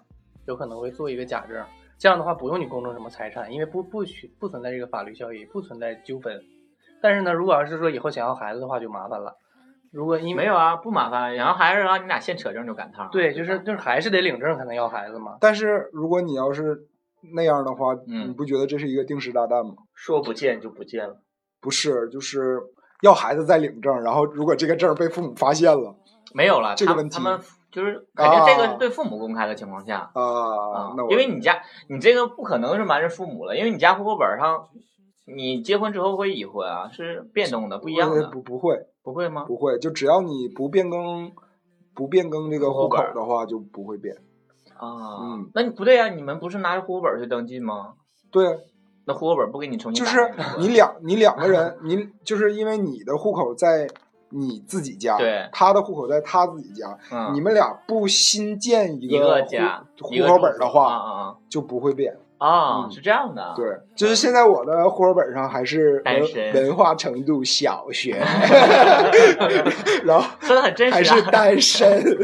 [0.45, 1.63] 有可能会做一个假证。
[1.97, 6.41] 这样的话，不用你公证什么财产，因为不不许不存在这个法律效益，不存在纠纷。
[7.01, 9.35] 但是呢，如果要是说以后想要孩子的话，就麻烦了。
[9.91, 13.09] 如果因为没有啊，不麻烦，然后还是让你俩现扯证就赶趟。
[13.11, 15.37] 对，就是就是还是得领证才能要孩子嘛。
[15.41, 16.87] 但是如果你要是
[17.33, 19.73] 那样的话，嗯你不觉得这是一个定时炸弹吗？
[19.93, 21.17] 说不见就不见了。
[21.61, 22.59] 不是，就是
[23.01, 25.95] 要孩子再领证，然后如果这个证被父母发现了，
[26.33, 27.39] 没有了，这个问题他他们
[27.71, 30.09] 就是肯定这个对父母公开的情况下。
[30.13, 34.69] 啊、啊那，因为你家你这个不可能是瞒着父母了，因为你家户口本上，
[35.35, 39.45] 你结婚之后会已婚啊，是变动的，不一样的，呃不不会不会吗？
[39.45, 41.31] 不会，就只要你不变更
[41.93, 44.15] 不变更这个户户口的话，就不会变。
[44.77, 47.93] 啊，嗯那你不对呀、你们不是拿着户口本去登记吗？
[48.31, 48.59] 对，
[49.05, 53.87] 那户口本不给你重新就是你两你两个人，你就是因为你的户口在
[54.31, 55.47] 你自己家，对。
[55.51, 57.33] 他的户口在他自己家，嗯。
[57.33, 62.15] 你们俩不新建一一个户家户口本的话，啊就不会变。
[62.37, 63.65] 啊是这样的，，对，
[63.97, 66.53] 就是现在我的户口本上还是单身。
[66.53, 68.13] 文文化程度小学，
[70.05, 71.17] 然后说的很真还实啊。
[71.17, 72.01] 是单身。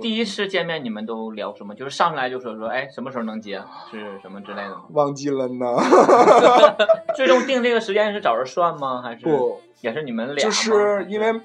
[0.00, 1.74] 第一次见面你们都聊什么？
[1.74, 4.82] 就是上来就说说，哎，什么时候能接，是什么之类的吗？
[4.90, 5.66] 忘记了呢，
[7.16, 9.00] 最终定这个时间是找人算吗？
[9.02, 10.44] 还是不，也是你们俩？
[10.44, 11.40] 就是因为、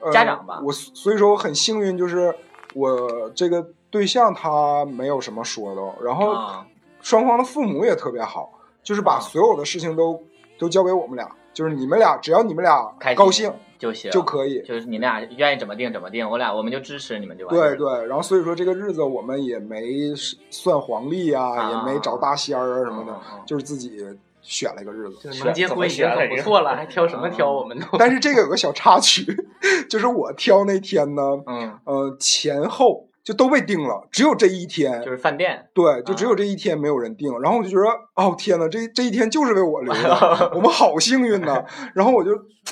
[0.00, 2.34] 呃、家长吧我所以说我很幸运，就是
[2.74, 6.66] 我这个对象他没有什么说的，然后啊
[7.00, 10.22] 双方的父母也特别好，就是把啊所有的事情都
[10.58, 14.62] 都交给我们俩，就是你们俩只要你们俩高兴就行就可以。
[14.62, 17.56] 就是你俩愿意怎么定怎么定，我俩我们就支持你们就完。
[17.56, 20.14] 对对，然后所以说这个日子我们也没
[20.50, 23.98] 算黄历啊，啊也没找大仙儿啊什么的，就是自己
[24.42, 25.16] 选了一个日子。
[25.22, 27.50] 就是能结婚已经很不错了，还挑什么挑？
[27.50, 29.24] 我们都但是这个有个小插曲，
[29.90, 37.30] 就是我挑那天呢，嗯，呃，前后就都被定了，只有这一天，就是饭店，对，就只啊有这一天没有人定。
[37.40, 41.62] 然后我就觉得，哦天呐，这这一天就是为我留的， 我们好幸运呐。
[41.94, 42.30] 然后我就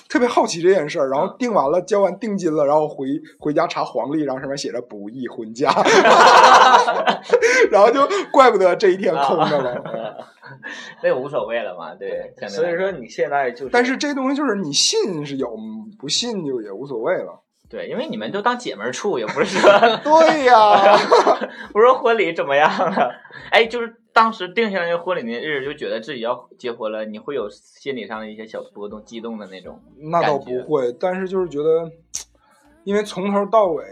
[0.08, 3.06] 特别好奇这件事儿，然后嗯定完了，交完定金了，然后回
[3.38, 5.70] 回家查黄历，然后上面写着不宜婚嫁
[7.70, 8.00] 然后就
[8.32, 10.26] 怪不得这一天空着了。
[11.02, 12.32] 那个无所谓了嘛，对。
[12.48, 15.54] 所以说你现在就是，但是这东西就是你信是有，
[15.98, 17.42] 不信就也无所谓了。
[17.70, 19.70] 对，因为你们都当姐们儿处，也不是说
[20.02, 20.96] 对呀，
[21.72, 23.12] 不是说婚礼怎么样了，
[23.50, 29.80] 哎，就是当时定下来那个婚礼那日，就觉得自己要结婚了，你会有心理上的一些小波动、激动的那种。
[30.10, 31.90] 那倒不会，但是就是觉得，
[32.84, 33.84] 因为从头到尾，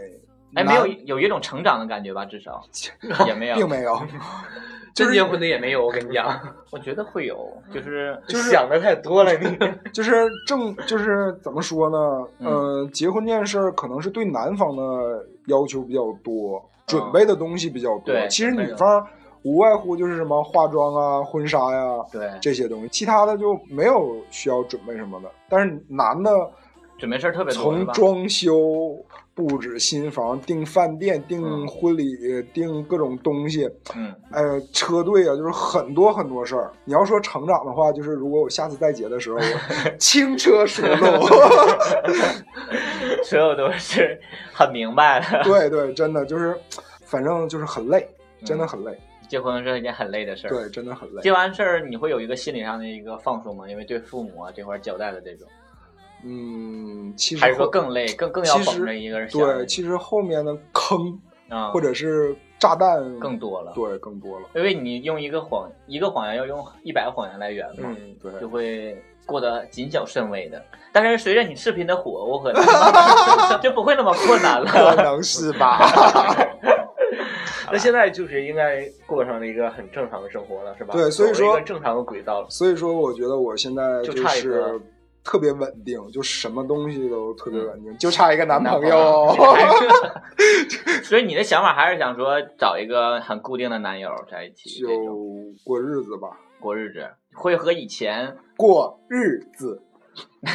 [0.55, 2.25] 哎，没有有一种成长的感觉吧？
[2.25, 2.63] 至少
[3.27, 4.01] 也没有，并没有，
[5.05, 6.39] 真结婚的也没有，我跟你讲，
[6.71, 7.37] 我觉得会有，
[7.73, 9.57] 就是就是想的太多了，你
[9.93, 12.27] 就是正就是怎么说呢？
[12.39, 18.05] 嗯呃，结婚这件事儿可能是对男方的要求比较多，准嗯备的东西比较多。
[18.05, 19.05] 对其实女方
[19.43, 25.29] 无外乎就是什么化妆啊、婚纱呀、对这些东西，其他的就没有需要准备什么的。
[25.47, 26.31] 但是男的
[26.97, 27.87] 准备事儿特别多，从？
[27.87, 28.97] 装修、
[29.35, 36.71] 布置新房、订饭店、订嗯婚礼、订各种东西，嗯，呃，车队啊，就是很多很多事儿。
[36.85, 39.43] 你要说成长的话，就是如果我下次再结的时候，我
[39.99, 41.27] 轻车熟路。
[43.23, 44.19] 所有都是
[44.51, 45.43] 很明白的。
[45.43, 46.57] 对对，真的就是，
[47.05, 48.07] 反正就是很累，
[48.43, 48.97] 真的嗯很累。
[49.29, 50.49] 结婚是一件很累的事儿。
[50.49, 51.21] 对，真的很累。
[51.21, 53.69] 结完事儿，你会有一个心理上的一个放松吗？
[53.69, 55.47] 因为对父母啊这块儿交代的这种，
[56.23, 63.71] 嗯，其实还是说更累，更更要绷着一个人对，其实后面的坑啊，或者是炸弹更多了。
[63.75, 64.47] 对更多了。
[64.55, 70.61] 因为你用一个谎一个谎言要用一百个谎言来圆嘛，嗯，对，就会过得谨小慎微的。
[70.91, 72.61] 但是随着你视频的火，我可能
[73.61, 74.95] 就不会那么困难了可。
[75.03, 75.79] 能是吧？
[77.69, 80.93] 那现在就是应该过上了一个很正常的生活了，是吧？
[80.93, 82.47] 对所以说一个正常的轨道了。
[82.49, 84.79] 所以说，我觉得我现在就差一是个
[85.27, 89.35] 特别稳定，就什么东西都特别稳定，就差一个男朋友。
[91.03, 94.87] 所以你的想法还是想说找一个很固定的男友在一起，就
[95.65, 96.29] 过日子吧，
[96.61, 99.83] 过日子，会和以前过日子。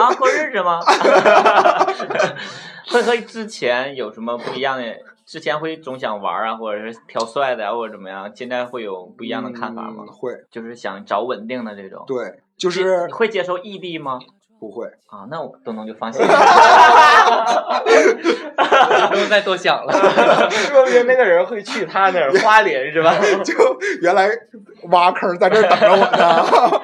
[0.00, 0.80] 啊过日子吗？
[2.88, 4.84] 会和之前有什么不一样的？
[5.26, 8.30] 之前会总想玩啊，或者是挑帅的呀、或者怎么样？
[8.34, 10.04] 现在会有不一样的看法吗？
[10.06, 12.04] 嗯会，就是想找稳定的这种。
[12.06, 14.20] 对，就是你会接受异地吗？
[14.58, 14.86] 不会。
[15.08, 16.28] 啊，那我东东就放心了。
[19.10, 19.92] 不用再多想了。
[20.50, 23.12] 说明那个人会去他那儿花莲是吧？
[23.44, 23.52] 就
[24.00, 24.28] 原来
[24.90, 26.80] 挖坑在这儿等着我呢。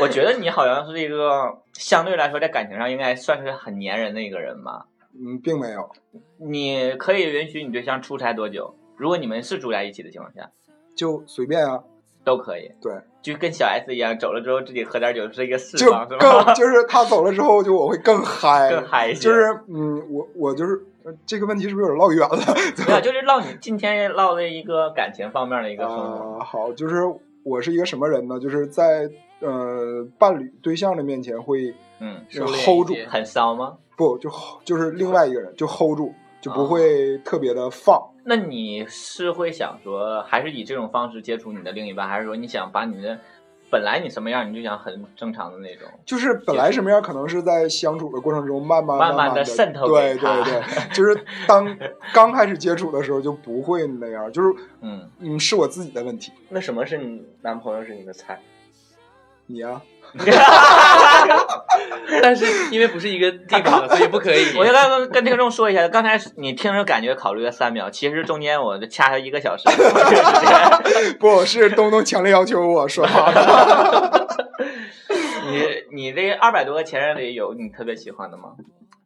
[0.00, 4.84] 我觉得你好像是一个相对来说在感情上应该算是很粘人的一个人吧。
[5.18, 5.90] 嗯，并没有，
[6.38, 8.74] 你可以允许你对象出差多久？
[8.96, 10.50] 如果你们是住在一起的情况下，
[10.94, 11.82] 就随便啊。
[12.24, 12.70] 都可以。
[12.82, 16.52] 对，就跟小 S 一样，走了之后自己喝点酒是一个释就放，是更吧？
[16.52, 19.20] 就是他走了之后，就我会更嗨，更嗨一些。
[19.20, 22.54] 就是嗯，我我就是呃这个问题是不是有点唠远了？
[22.86, 26.34] 没有，就是唠你今天唠的一个感情方面的一个生活。
[26.34, 26.96] 呃，好，就是
[27.44, 28.38] 我是一个什么人呢？
[28.38, 29.08] 就是在
[29.40, 33.78] 呃伴侣对象的面前会嗯，收敛一 hold 住，些很骚吗？
[33.98, 34.30] 不就
[34.64, 38.00] 就是另外一个人就 hold 住，就哦不会特别的放。
[38.24, 43.18] 那你是会想说，还是以这种方式接触你的另一半，还是说你想把你的
[43.70, 45.88] 本来你什么样，你就想很正常的那种？
[46.06, 50.62] 就是本来什么样，可能是在相处的过程中慢慢慢慢慢地渗透对对对，
[50.94, 51.76] 就是当
[52.12, 54.48] 刚开始接触的时候就不会那样，就是
[54.80, 58.40] 嗯，嗯是我自己的问题，那什么是你男朋友是你的菜？
[59.48, 59.80] 你啊，
[62.22, 64.54] 但是因为不是一个地方，所以不可以。
[64.56, 69.64] 我就刚刚跟听众说一下，刚才你听着感觉考虑了三秒，其实中间我就掐他一个小时。
[71.18, 74.28] 不是东东强烈要求我说话的，
[75.46, 75.64] 你
[75.96, 78.50] 你这二百多个前任里有你特别喜欢的吗？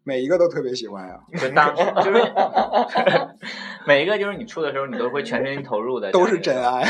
[0.05, 2.21] 每一个都特别喜欢呀， 就当时就是
[3.87, 6.85] 每一个就是你处的时候，你都会全身心投入的，都是真爱，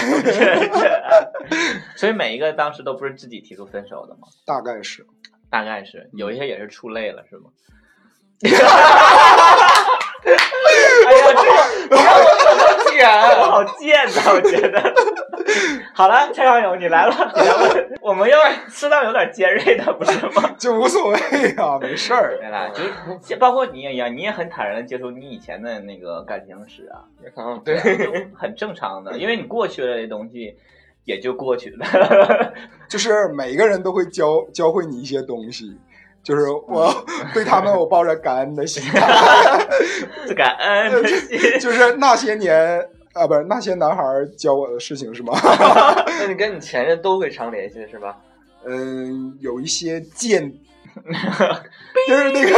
[1.97, 4.29] 所以每一个当时都不是自己提出分手的吗？
[4.47, 5.07] 大概是。
[5.51, 7.51] 大概是有一些也是处累了，是吗？
[8.43, 8.49] 哎
[11.13, 11.35] 呀，
[11.91, 12.01] 这个
[13.41, 14.95] 我好贱呐， 我觉得。
[15.95, 18.39] 好了，蔡康永，你来了，你来问，我们要
[18.69, 20.55] 适当有点尖锐的，不是吗？
[20.57, 21.19] 就无所谓
[21.57, 22.39] 啊，没事儿。
[22.39, 22.83] 对啦，就
[23.29, 27.05] 是包括你也一样，你也很坦然的接受你以前的那个感情史啊，
[27.37, 27.77] 嗯，对，
[28.35, 30.57] 很正常的，因为你过去了的东西
[31.05, 32.53] 也就过去了。
[32.89, 35.77] 就是每个人都会教教会你一些东西，
[36.23, 36.93] 就是我
[37.35, 38.83] 对他们我抱着感恩的心
[40.37, 41.39] 感恩的心。
[41.61, 42.79] 就是那些年
[43.13, 45.33] 啊，不是那些男孩儿教我的事情是吗？
[45.43, 48.17] 那你跟你前任都会常联系是吧？
[48.65, 50.51] 嗯，有一些贱，
[52.09, 52.51] 就是那个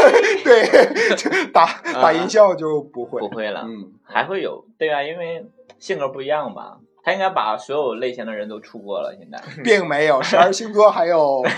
[0.44, 5.44] 对，就打打音效就不会不会了，嗯，还会有对啊，因为
[5.78, 6.76] 性格不一样吧。
[7.04, 9.38] 他应该把所有类型的人都处过了，现在。
[9.62, 11.44] 并没有十二星座还有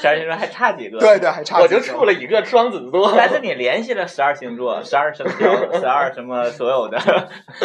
[0.00, 0.98] 十二星座还差几个？
[0.98, 6.98] 对对还差我就几个处了一个双子座，但是你联系了十二星座、十二生肖、十二什么所有的，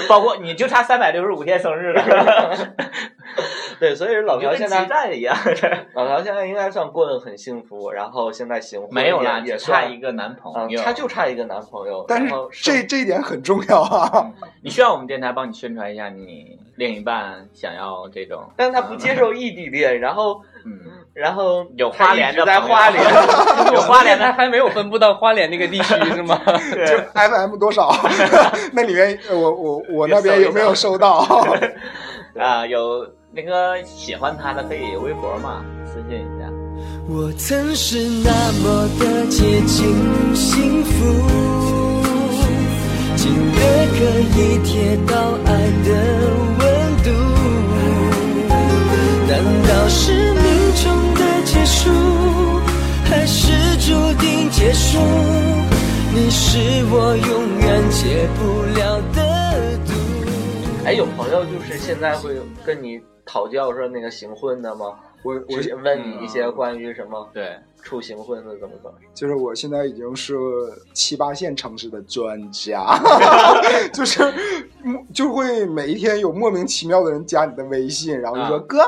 [0.10, 2.74] 包括你就差三百六十五天生日了，
[3.82, 5.36] 对，所以老朴现在蛋一样。
[5.96, 10.80] 老朴现在应该算过得很幸福，然后现在行婚没有啦，也差一个男朋嗯，友。
[10.84, 14.32] 他就差一个男朋友，但是然后这这一点很重要啊。
[14.62, 20.80] 你需要我们电台帮你宣传一下，你另一半想要这种，但是他不接受异地恋，然后嗯，
[21.16, 23.04] 然后有花莲的在花莲，
[23.74, 26.40] 有花莲的， 他还没有分布到花莲那个地区是吗？
[26.70, 27.92] 就对 FM 多少？
[28.74, 31.26] 那里面呃我我我那边有没有收到？
[32.38, 36.52] 啊，有那个喜欢他的可以微博嘛，私信一下。
[37.08, 39.96] 我曾是那么的接近
[40.36, 40.92] 幸福，
[43.16, 43.62] 近的
[43.96, 44.00] 可
[44.36, 45.16] 以贴到
[45.46, 45.50] 爱
[45.86, 45.90] 的
[46.60, 46.62] 温
[47.04, 47.10] 度。
[49.30, 49.32] 难
[49.66, 50.44] 道是命
[50.76, 51.90] 中的结束，
[53.06, 53.88] 还是注
[54.20, 55.00] 定结束？
[56.14, 56.60] 你是
[56.92, 58.42] 我永远解不
[58.78, 59.20] 了的
[59.88, 59.91] 毒。
[60.84, 65.00] 哎，有朋友就是现在会跟你讨教说那个行婚的吗？
[65.24, 67.30] 我我是问你一些关于什么？
[67.32, 68.98] 对，处行混的怎么怎么？
[69.14, 70.36] 就是我现在已经是
[70.94, 73.00] 七八线城市的专家，
[73.94, 74.22] 就是
[75.14, 78.80] 就会每一天有莫名其妙的人加你的微信，然后就说、啊哥，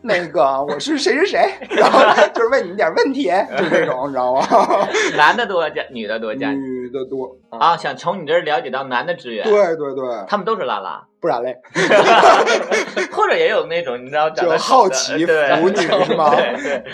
[0.00, 2.00] 那个我是谁谁谁， 然后
[2.34, 3.24] 就是问你点问题，
[3.58, 4.46] 就这种，你知道吗？
[5.16, 11.56] 男的多加，女的多加女的多，啊，想从你这儿了解到男的资源，对对对，他们都是拉拉，不然嘞，
[13.12, 16.30] 或者也有那种你知道就好奇对腐女是吗？
[16.34, 16.84] 对对。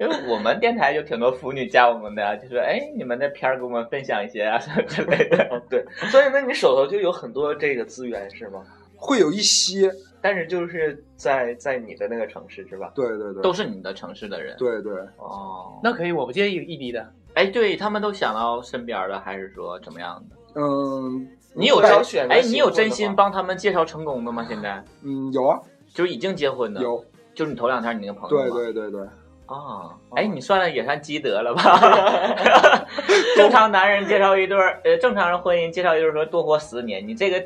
[0.00, 5.48] 因为我们电台有挺多腐女加我们的，就说哎，你们的片儿给我们分享一些啊什么之类的。
[5.50, 8.64] 嗯，对，所以那你手头就有很多这个资源是吗？
[8.96, 9.90] 会有一些，
[10.20, 12.92] 但是就是在在你的那个城市是吧？
[12.94, 14.56] 对对对，都是你的城市的人。
[14.58, 17.12] 对对，哦，那可以，我不介意异地的。
[17.34, 20.36] 哎，对他们都想到身边的，还是说怎么样的？
[20.60, 24.44] 嗯你有如果要真哎，选择新你有真心帮他们介绍成功的吗？
[24.48, 25.58] 现在嗯，有啊
[25.94, 29.00] 就是已经结婚的，有，就是你头两天你那个朋友对对对对，
[29.48, 32.84] 啊，哎，你算了也算积德了吧？
[33.34, 37.42] 正常男人介绍一对儿，呃，正常人婚姻介绍一对儿说多活十年，你这个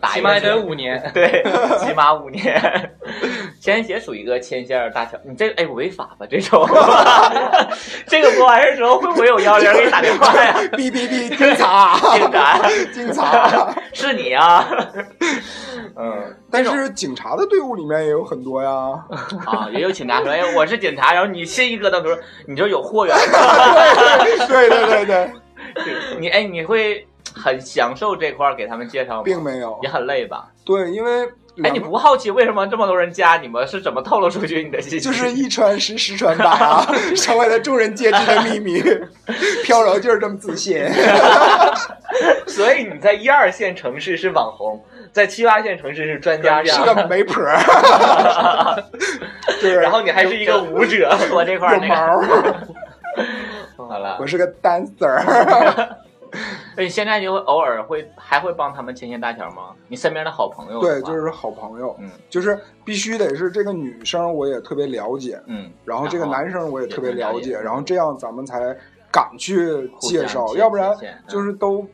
[0.00, 1.02] 打起码也得五年。
[1.14, 1.44] 对，
[1.78, 2.90] 起码五年。
[3.60, 6.26] 鲜血属于一个牵线儿大桥，你这哎违法吧？
[6.28, 6.64] 这种，
[8.06, 10.54] 这个播完的时候会不会有幺零给你打电话呀？
[10.72, 13.74] 哔哔哔，警察，警察，警察。
[13.92, 14.68] 是你啊？
[15.98, 18.70] 嗯但是警察的队伍里面也有很多呀，
[19.46, 22.16] 啊，也有警察说，哎，我是警察，然后你信一咯噔说，
[22.46, 23.16] 你就有货源，
[24.46, 25.30] 对对对对，
[26.18, 27.06] 你哎，你会
[27.36, 29.22] 很享受这块儿给他们介绍吗？
[29.24, 30.46] 并没有也，很累吧？
[30.64, 31.28] 对，因为
[31.62, 33.66] 哎，你不好奇为什么这么多人加你们？
[33.66, 35.00] 是怎么透露出去你的信息？
[35.00, 38.82] 就是一传十，十传百啊， 成为了众人皆知的秘密。
[39.64, 40.80] 飘柔就是这么自信，
[42.46, 44.82] 所以你在一二线城市是网红，
[45.12, 48.84] 在七八线城市是专家，是个媒婆儿，
[49.60, 51.16] 对，然后你还是一个舞者。
[51.32, 52.54] 我这块儿有那个毛儿，
[53.76, 55.96] 好了我，是个 dancer。
[56.76, 59.74] 那你现在就会偶尔会还会帮他们牵线搭桥吗？
[59.88, 68.76] 你身边的好朋友对，就是好朋友，嗯就是必须得是这个女生我也特别了解，嗯，然后这个男生我也特别了解，然后这样咱们才
[69.10, 70.94] 敢去介绍，要不然
[71.26, 71.86] 就是都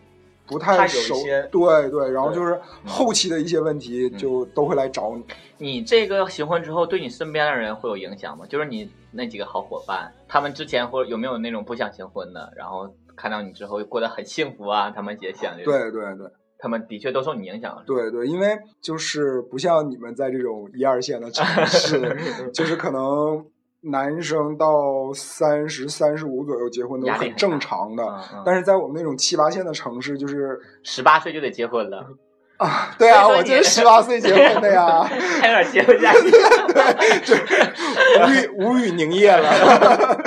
[0.46, 1.14] 不太熟。
[1.50, 5.24] 对对，然后就是后期的一些问题嗯就都会来找你。
[5.58, 8.44] 你这个行婚之后，对你身边的人会有影响吗？
[8.48, 17.82] 就是你那几个好伙伴，他们之前或者有没有那种不想行婚的，然后看到你之后过得很幸福啊，他们也想对对对他们的确都受你影响了。
[17.84, 22.16] 对对，因为就是不像你们在这种一二线的城市，
[22.54, 23.44] 就是可能
[23.80, 28.04] 男生到三十三十五左右结婚都很正常的。
[28.04, 32.06] 嗯嗯，但是在我们那种七八线的城市，就是十八岁就得结婚了，
[32.58, 35.02] 啊，对啊，我就是十八岁结婚的呀，
[35.42, 36.30] 还有点结不下去。
[38.22, 40.21] 无语无语凝噎了。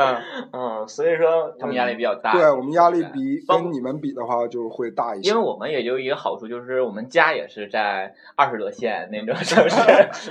[0.00, 0.22] 嗯，
[0.52, 2.32] 嗯，所以说他们压力比较大。
[2.32, 5.40] 对我们压力比跟你们比的话就会大一些因为。
[5.40, 9.76] 我们也就一个好处，就是我们家也是在二十多线那种城市，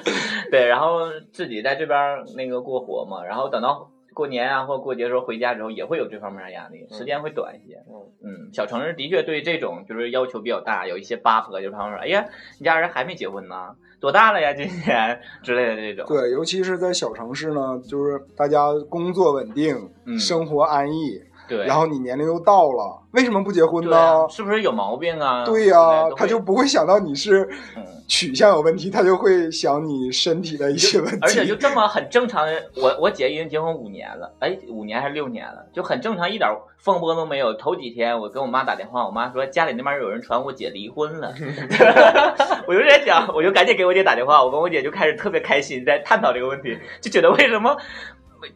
[0.52, 7.78] 对，然后自己在这边儿那个过活嘛，然后等到过年啊或过节的时候回家之后，也会有这方面的压力，时间会短一些。
[7.88, 12.26] 嗯嗯，小城市的确对这种就是要求比较大，有一些八婆就他们说，哎呀，
[12.60, 16.06] 你家人还没结婚呢，多大了呀，今年之类的这种。
[16.06, 24.26] 对，尤其是在小城市呢，就是大家工作稳定，嗯生活安逸，对，然后你年龄又到了，为什么不结婚呢？
[24.30, 25.44] 是不是有毛病啊？
[25.44, 27.44] 对呀、他就不会想到你是
[27.76, 31.18] 嗯取向有问题，他就会想你身体的一些问题。
[31.22, 37.54] 而且就这么很正常的，我我姐已经结婚五年了，哎，五年还是六年了，就很正常，一点风波都没有。
[37.56, 41.34] 头几天我跟我妈打电话，我妈说家里那边有人传我姐离婚了，
[42.68, 47.76] 我就在想，我就赶紧给我姐打电话，我跟我姐就开始特别开心，在探讨这个问题，就觉得为什么。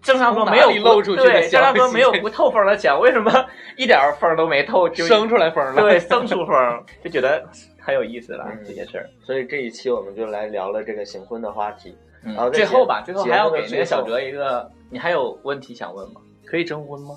[0.01, 3.31] 正常说没有从哪里露出去的对，正消常说没有不透风的墙，为什么
[3.77, 5.81] 一点风都没透就生出来风了。
[5.81, 7.43] 对生出风，就觉得
[7.79, 9.09] 很有意思了、嗯这件事儿。
[9.25, 11.95] 所以这一期我们就来聊了这个行婚的话题。
[12.25, 16.21] 嗯然后最后吧，最后还要给那个小哲一个，你还有问题想问吗？
[16.45, 17.15] 可以征婚吗？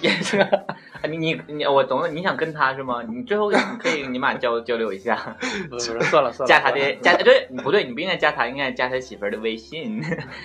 [0.00, 0.38] 也是，
[1.10, 3.02] 你你你，我懂了，你想跟他是吗？
[3.06, 5.36] 你最后你可以你俩交交流一下，
[5.68, 7.84] 不是，不是算了算了， 加他的加对不对？
[7.84, 9.98] 你不应该加他，应该加他媳妇儿的微信。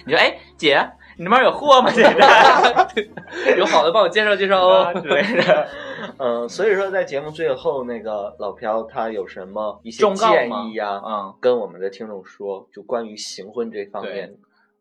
[0.05, 0.85] 你说，哎，姐，
[1.19, 1.91] 你那边有货吗？
[1.91, 2.87] 现在
[3.59, 4.93] 有好的帮我介绍介绍哦。
[4.93, 5.67] 之类的。
[6.17, 14.33] 嗯，所以说在节目最后，那个老朴他有什么一些建议呀、嗯跟我们的听众说，就关于行婚这方面。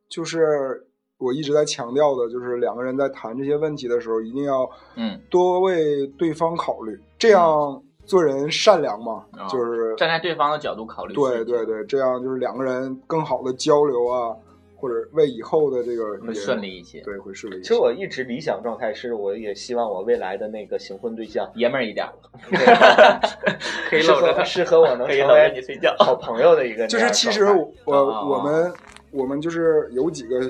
[0.08, 0.86] 就是
[1.18, 11.14] 我一直在强调的，就是两个人在谈这些问题的时候，一定要嗯，多为对方考虑，这样做人善良嘛，哦就是站在对方的角度考虑。
[11.14, 14.36] 对对，对，这样就是两个人更好的交流啊，
[14.80, 17.62] 或者为以后的这个会顺利一些，对，会顺利一些。
[17.64, 22.06] 其实我一直理想状态是，我也希望我未来的那个行婚对象爷们儿一点，
[22.48, 22.56] 是
[23.90, 25.92] 可以适合适合我能成可以搂着你睡觉。
[25.98, 27.44] 好朋友的一个就是其实
[27.84, 27.94] 我
[28.30, 28.72] 我们
[29.10, 30.40] 我们就是有几个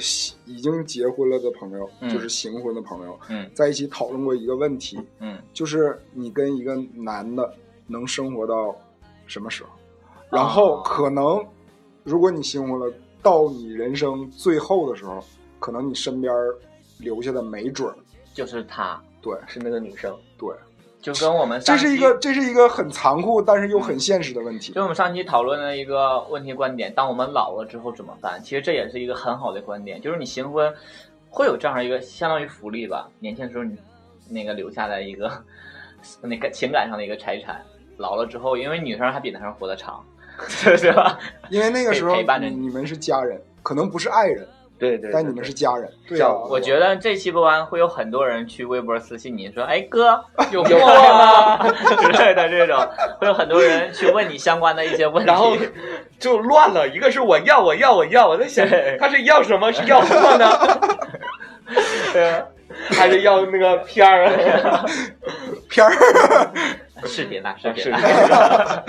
[0.44, 7.50] 已经结婚了的朋友，嗯就是行婚的朋友，嗯在一起讨论过一个问题，嗯就是你跟一个男的
[7.86, 8.76] 能生活到
[9.26, 9.70] 什么时候？
[10.30, 11.42] 然后哦可能，
[12.04, 12.92] 如果你行婚了，
[13.22, 15.22] 到你人生最后的时候，
[15.58, 16.32] 可能你身边
[16.98, 17.94] 留下的没准儿。
[18.34, 20.16] 就是他，对是那个女生。
[20.38, 20.48] 对，
[21.00, 24.80] 就跟我们这是一个这是一个很残酷，但是又很现实的问题就。
[24.82, 28.40] 我们上期讨论的一个问题观点，当我们老了之后怎么办？
[28.40, 30.72] 其实这也是一个很好的观点，就是你行婚
[31.28, 33.76] 会有这样一个相当于福利吧，年轻时候你
[34.28, 35.44] 那个留下来一个
[36.22, 37.60] 那个情感上的一个财产，
[37.96, 40.04] 老了之后，因为女生还比男生活得长，
[40.64, 41.18] 对吧？
[41.50, 44.46] 因为那个时候陪伴着你们是家人，可能不是爱人，
[44.78, 45.90] 对对对但你们是家人。
[46.08, 51.58] 对啊我觉得这期播完会有很多人去微博私信你说：“哎哥， 有有货吗？”
[52.00, 52.78] 之类的这种，
[53.20, 55.26] 会有很多人去问你相关的一些问题。
[55.26, 55.56] 然后
[56.18, 58.66] 就乱了，一个是我要我要我要，我在想
[58.98, 59.72] 他是要什么？
[59.72, 60.48] 是要货呢？
[62.12, 62.42] 对啊，
[62.92, 64.26] 还是要那个片儿
[64.64, 64.84] 啊？
[65.68, 65.92] 片儿，
[67.04, 68.84] 视频啦，视频是啦。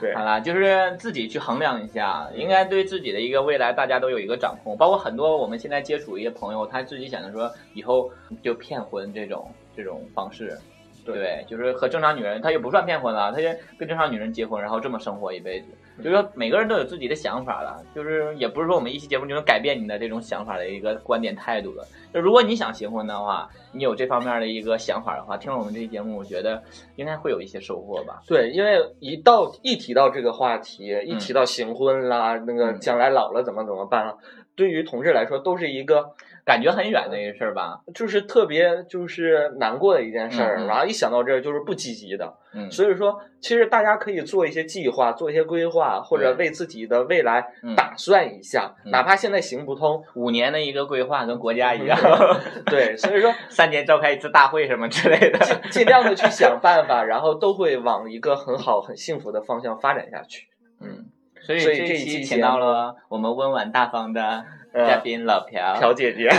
[0.00, 4.76] 对 好啦，就是自己去衡量一下，应该对自己的一个未来，大家都有一个掌控。
[4.76, 8.10] 包括很多我们现在接触一些朋友，他自己想着说以后
[8.42, 10.58] 就骗婚这种这种方式，
[11.04, 13.48] 对对，就是和正常女人，他也不算骗婚了，他就
[13.78, 15.66] 跟正常女人结婚，然后这么生活一辈子。
[16.02, 21.86] 就是说每个人都有自己的想法了，就是也不是说我们一期节目就能改变你的这种想法的一个观点态度的。
[22.12, 26.62] 就如果你想结婚的话，你有这方面的一个想法的话，听了我们这期节目，我觉得
[26.96, 28.20] 应该会有一些收获吧。
[28.26, 34.18] 对，因为一到一提到这个话题，一提到行婚啦，那个嗯将来老了怎么怎么办了，
[34.56, 36.10] 对于同志来说都是一个
[36.44, 37.80] 感觉很远的一个事儿吧。
[37.94, 42.34] 就是特别就是难过的一件事儿，然后一想到这儿就是不积极的。
[42.56, 50.02] 嗯，所以说，其实大家可以做一些计划，做一些规划，或者为自己的未来嗯打算一下，嗯哪怕现在行不通。
[50.14, 51.98] 五年的一个规划跟国家一样，
[52.66, 55.38] 对，所以说 三年召开一次大会什么之类的。
[55.40, 60.46] 尽尽量的去想办法，然后都会往一个很好、很幸福的方向发展下去。
[60.80, 61.06] 嗯，
[61.40, 66.28] 所以这这一期请到了我们温婉大方的呃嘉宾老朴，朴姐姐，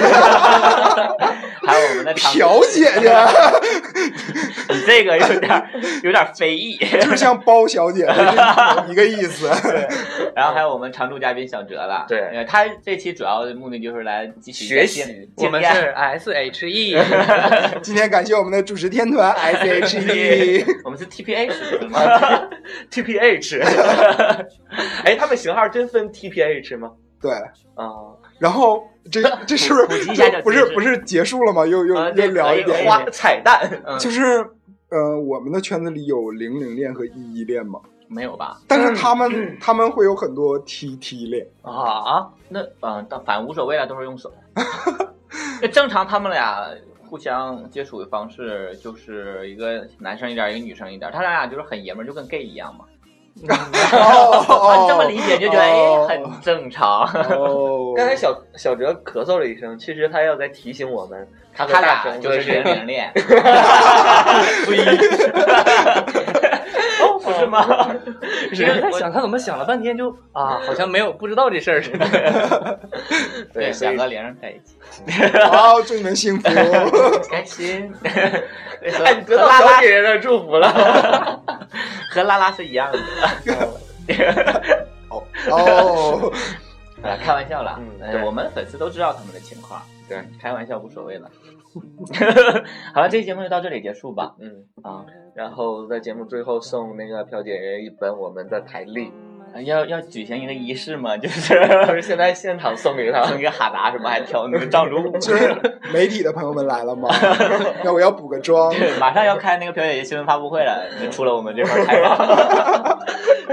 [1.66, 3.16] 还有我们的 朴姐姐
[4.70, 5.70] 你这个有点儿
[6.04, 6.76] 有点儿非议。
[6.78, 9.50] 就是像包小姐的一个意思。
[10.36, 15.04] 然后还有我们常驻嘉宾小哲了，对呃他这期主要的目的就是来继续学习
[15.38, 16.98] 我们是 S H E，
[17.82, 20.66] 今天感谢我们的主持天团 S H E。
[20.84, 22.00] 我们是 T P H 是吗
[22.92, 23.62] ？T P H，
[25.06, 26.92] 哎，他们型号真分 TPH 吗？
[27.22, 27.32] 对，
[27.76, 27.88] 啊，
[28.40, 31.66] 然后这 这是不是不是不是结束了吗？
[31.66, 34.46] 又又啊又聊一点，花彩蛋，嗯，就是
[34.90, 38.58] 呃，我们的圈子里有零零恋和一一恋吗，没有吧？
[38.68, 44.32] 但是他们他们会有很多 T T 恋，啊，那嗯，但反正无所谓了，都是用手。
[45.62, 46.68] 那正常他们俩
[47.10, 52.86] 互相接触的方式就是一个男生一点，一个女生一点，他俩俩就是很爷们儿，就跟 gay 一样嘛。
[53.44, 57.04] 哦这么理解就觉得哎很正常。
[57.04, 66.45] 哦，刚才小小哲咳嗽了一声，其实他要在提醒我们，他和他大成俩就是零零恋， 哦，不
[67.46, 67.66] 是吗？
[68.92, 72.80] 我在想他怎么想了半天就啊，好像没有不知道这事儿似的。
[73.54, 74.76] 对，两个零在一起，
[75.52, 76.50] 好，祝你们幸福。
[77.30, 77.94] 开心。
[78.04, 81.42] 哎，你得到小和拉拉姐姐的祝福了。
[82.12, 83.00] 和拉拉是一样的。
[85.50, 86.32] 哦，
[87.04, 91.30] 啊，开玩笑啦，嗯对呃我们粉丝都知道他们的情况，对，开玩笑无所谓了。
[92.94, 94.36] 好了，这期节目就到这里结束吧。
[94.40, 95.06] 嗯，啊，
[95.36, 99.12] 然后在节目最后送那个朴姐姐一本我们的台历，
[99.66, 101.18] 要要举行一个仪式吗？
[101.18, 101.54] 就是
[101.88, 103.24] 就是现在现场送给她。
[103.24, 105.12] 送一个哈达什么，还挑那个藏族舞。
[105.18, 105.54] 就是
[105.94, 107.10] 媒体的朋友们来了吗？
[107.84, 108.72] 那我要补个妆。
[108.72, 112.95] 对，马上要开那个朴姐姐新闻发布会了，就出了我们这块采访。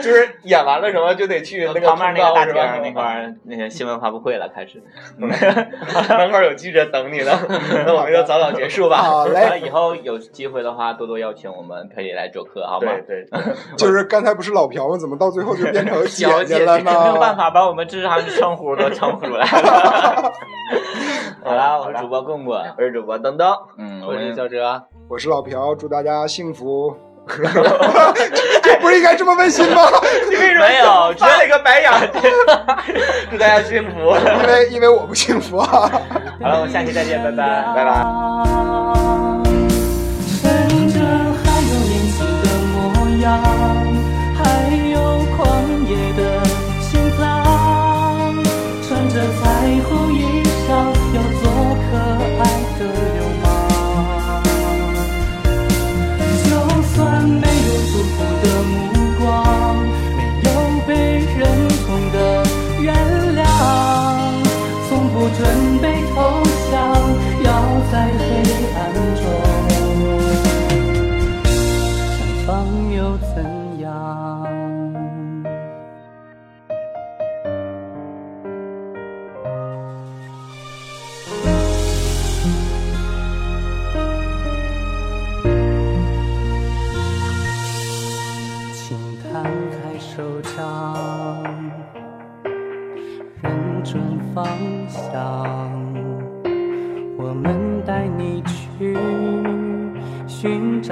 [0.05, 4.83] 就是演完了什么就得去那个旁边那个大厅那块儿那些新闻发布会了，开始。
[5.19, 7.31] 门口有记者等你呢，
[7.87, 8.97] 那我们就早早结束吧。
[8.97, 12.93] 好嘞，以后有机会的话，多多邀请我们朴姐姐来做客，好吗？
[13.07, 13.41] 对对，
[13.77, 14.99] 就是刚才不是老朴吗？
[14.99, 16.91] 怎么到最后就变成姐小姐姐了呢？
[16.91, 20.33] 没有办法把我们智商的称呼都称呼出来了。
[21.45, 26.95] 好啦，我是主播棍棍，我是主播登登，嗯，我我是小哲，我是老朴，祝大家幸福。
[28.62, 29.83] 这不是应该这么温馨吗？
[30.29, 31.91] 你为什没有翻了一个白眼？
[33.31, 35.91] 祝大家幸福，因为因为我不幸福啊。
[36.41, 37.64] 好了，我们下期再见，拜拜。
[37.75, 38.05] 拜拜。
[41.45, 42.45] 还有年轻的
[42.75, 42.77] 模
[43.23, 43.31] 样，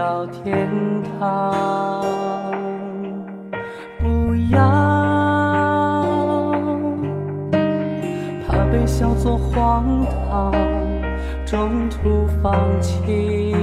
[0.00, 0.66] 到天
[1.18, 2.02] 堂。
[3.98, 4.58] 不要
[8.48, 9.84] 怕被笑作荒
[10.30, 10.50] 唐，
[11.44, 13.54] 中途放弃，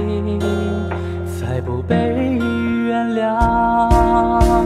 [1.26, 4.57] 才不被原谅。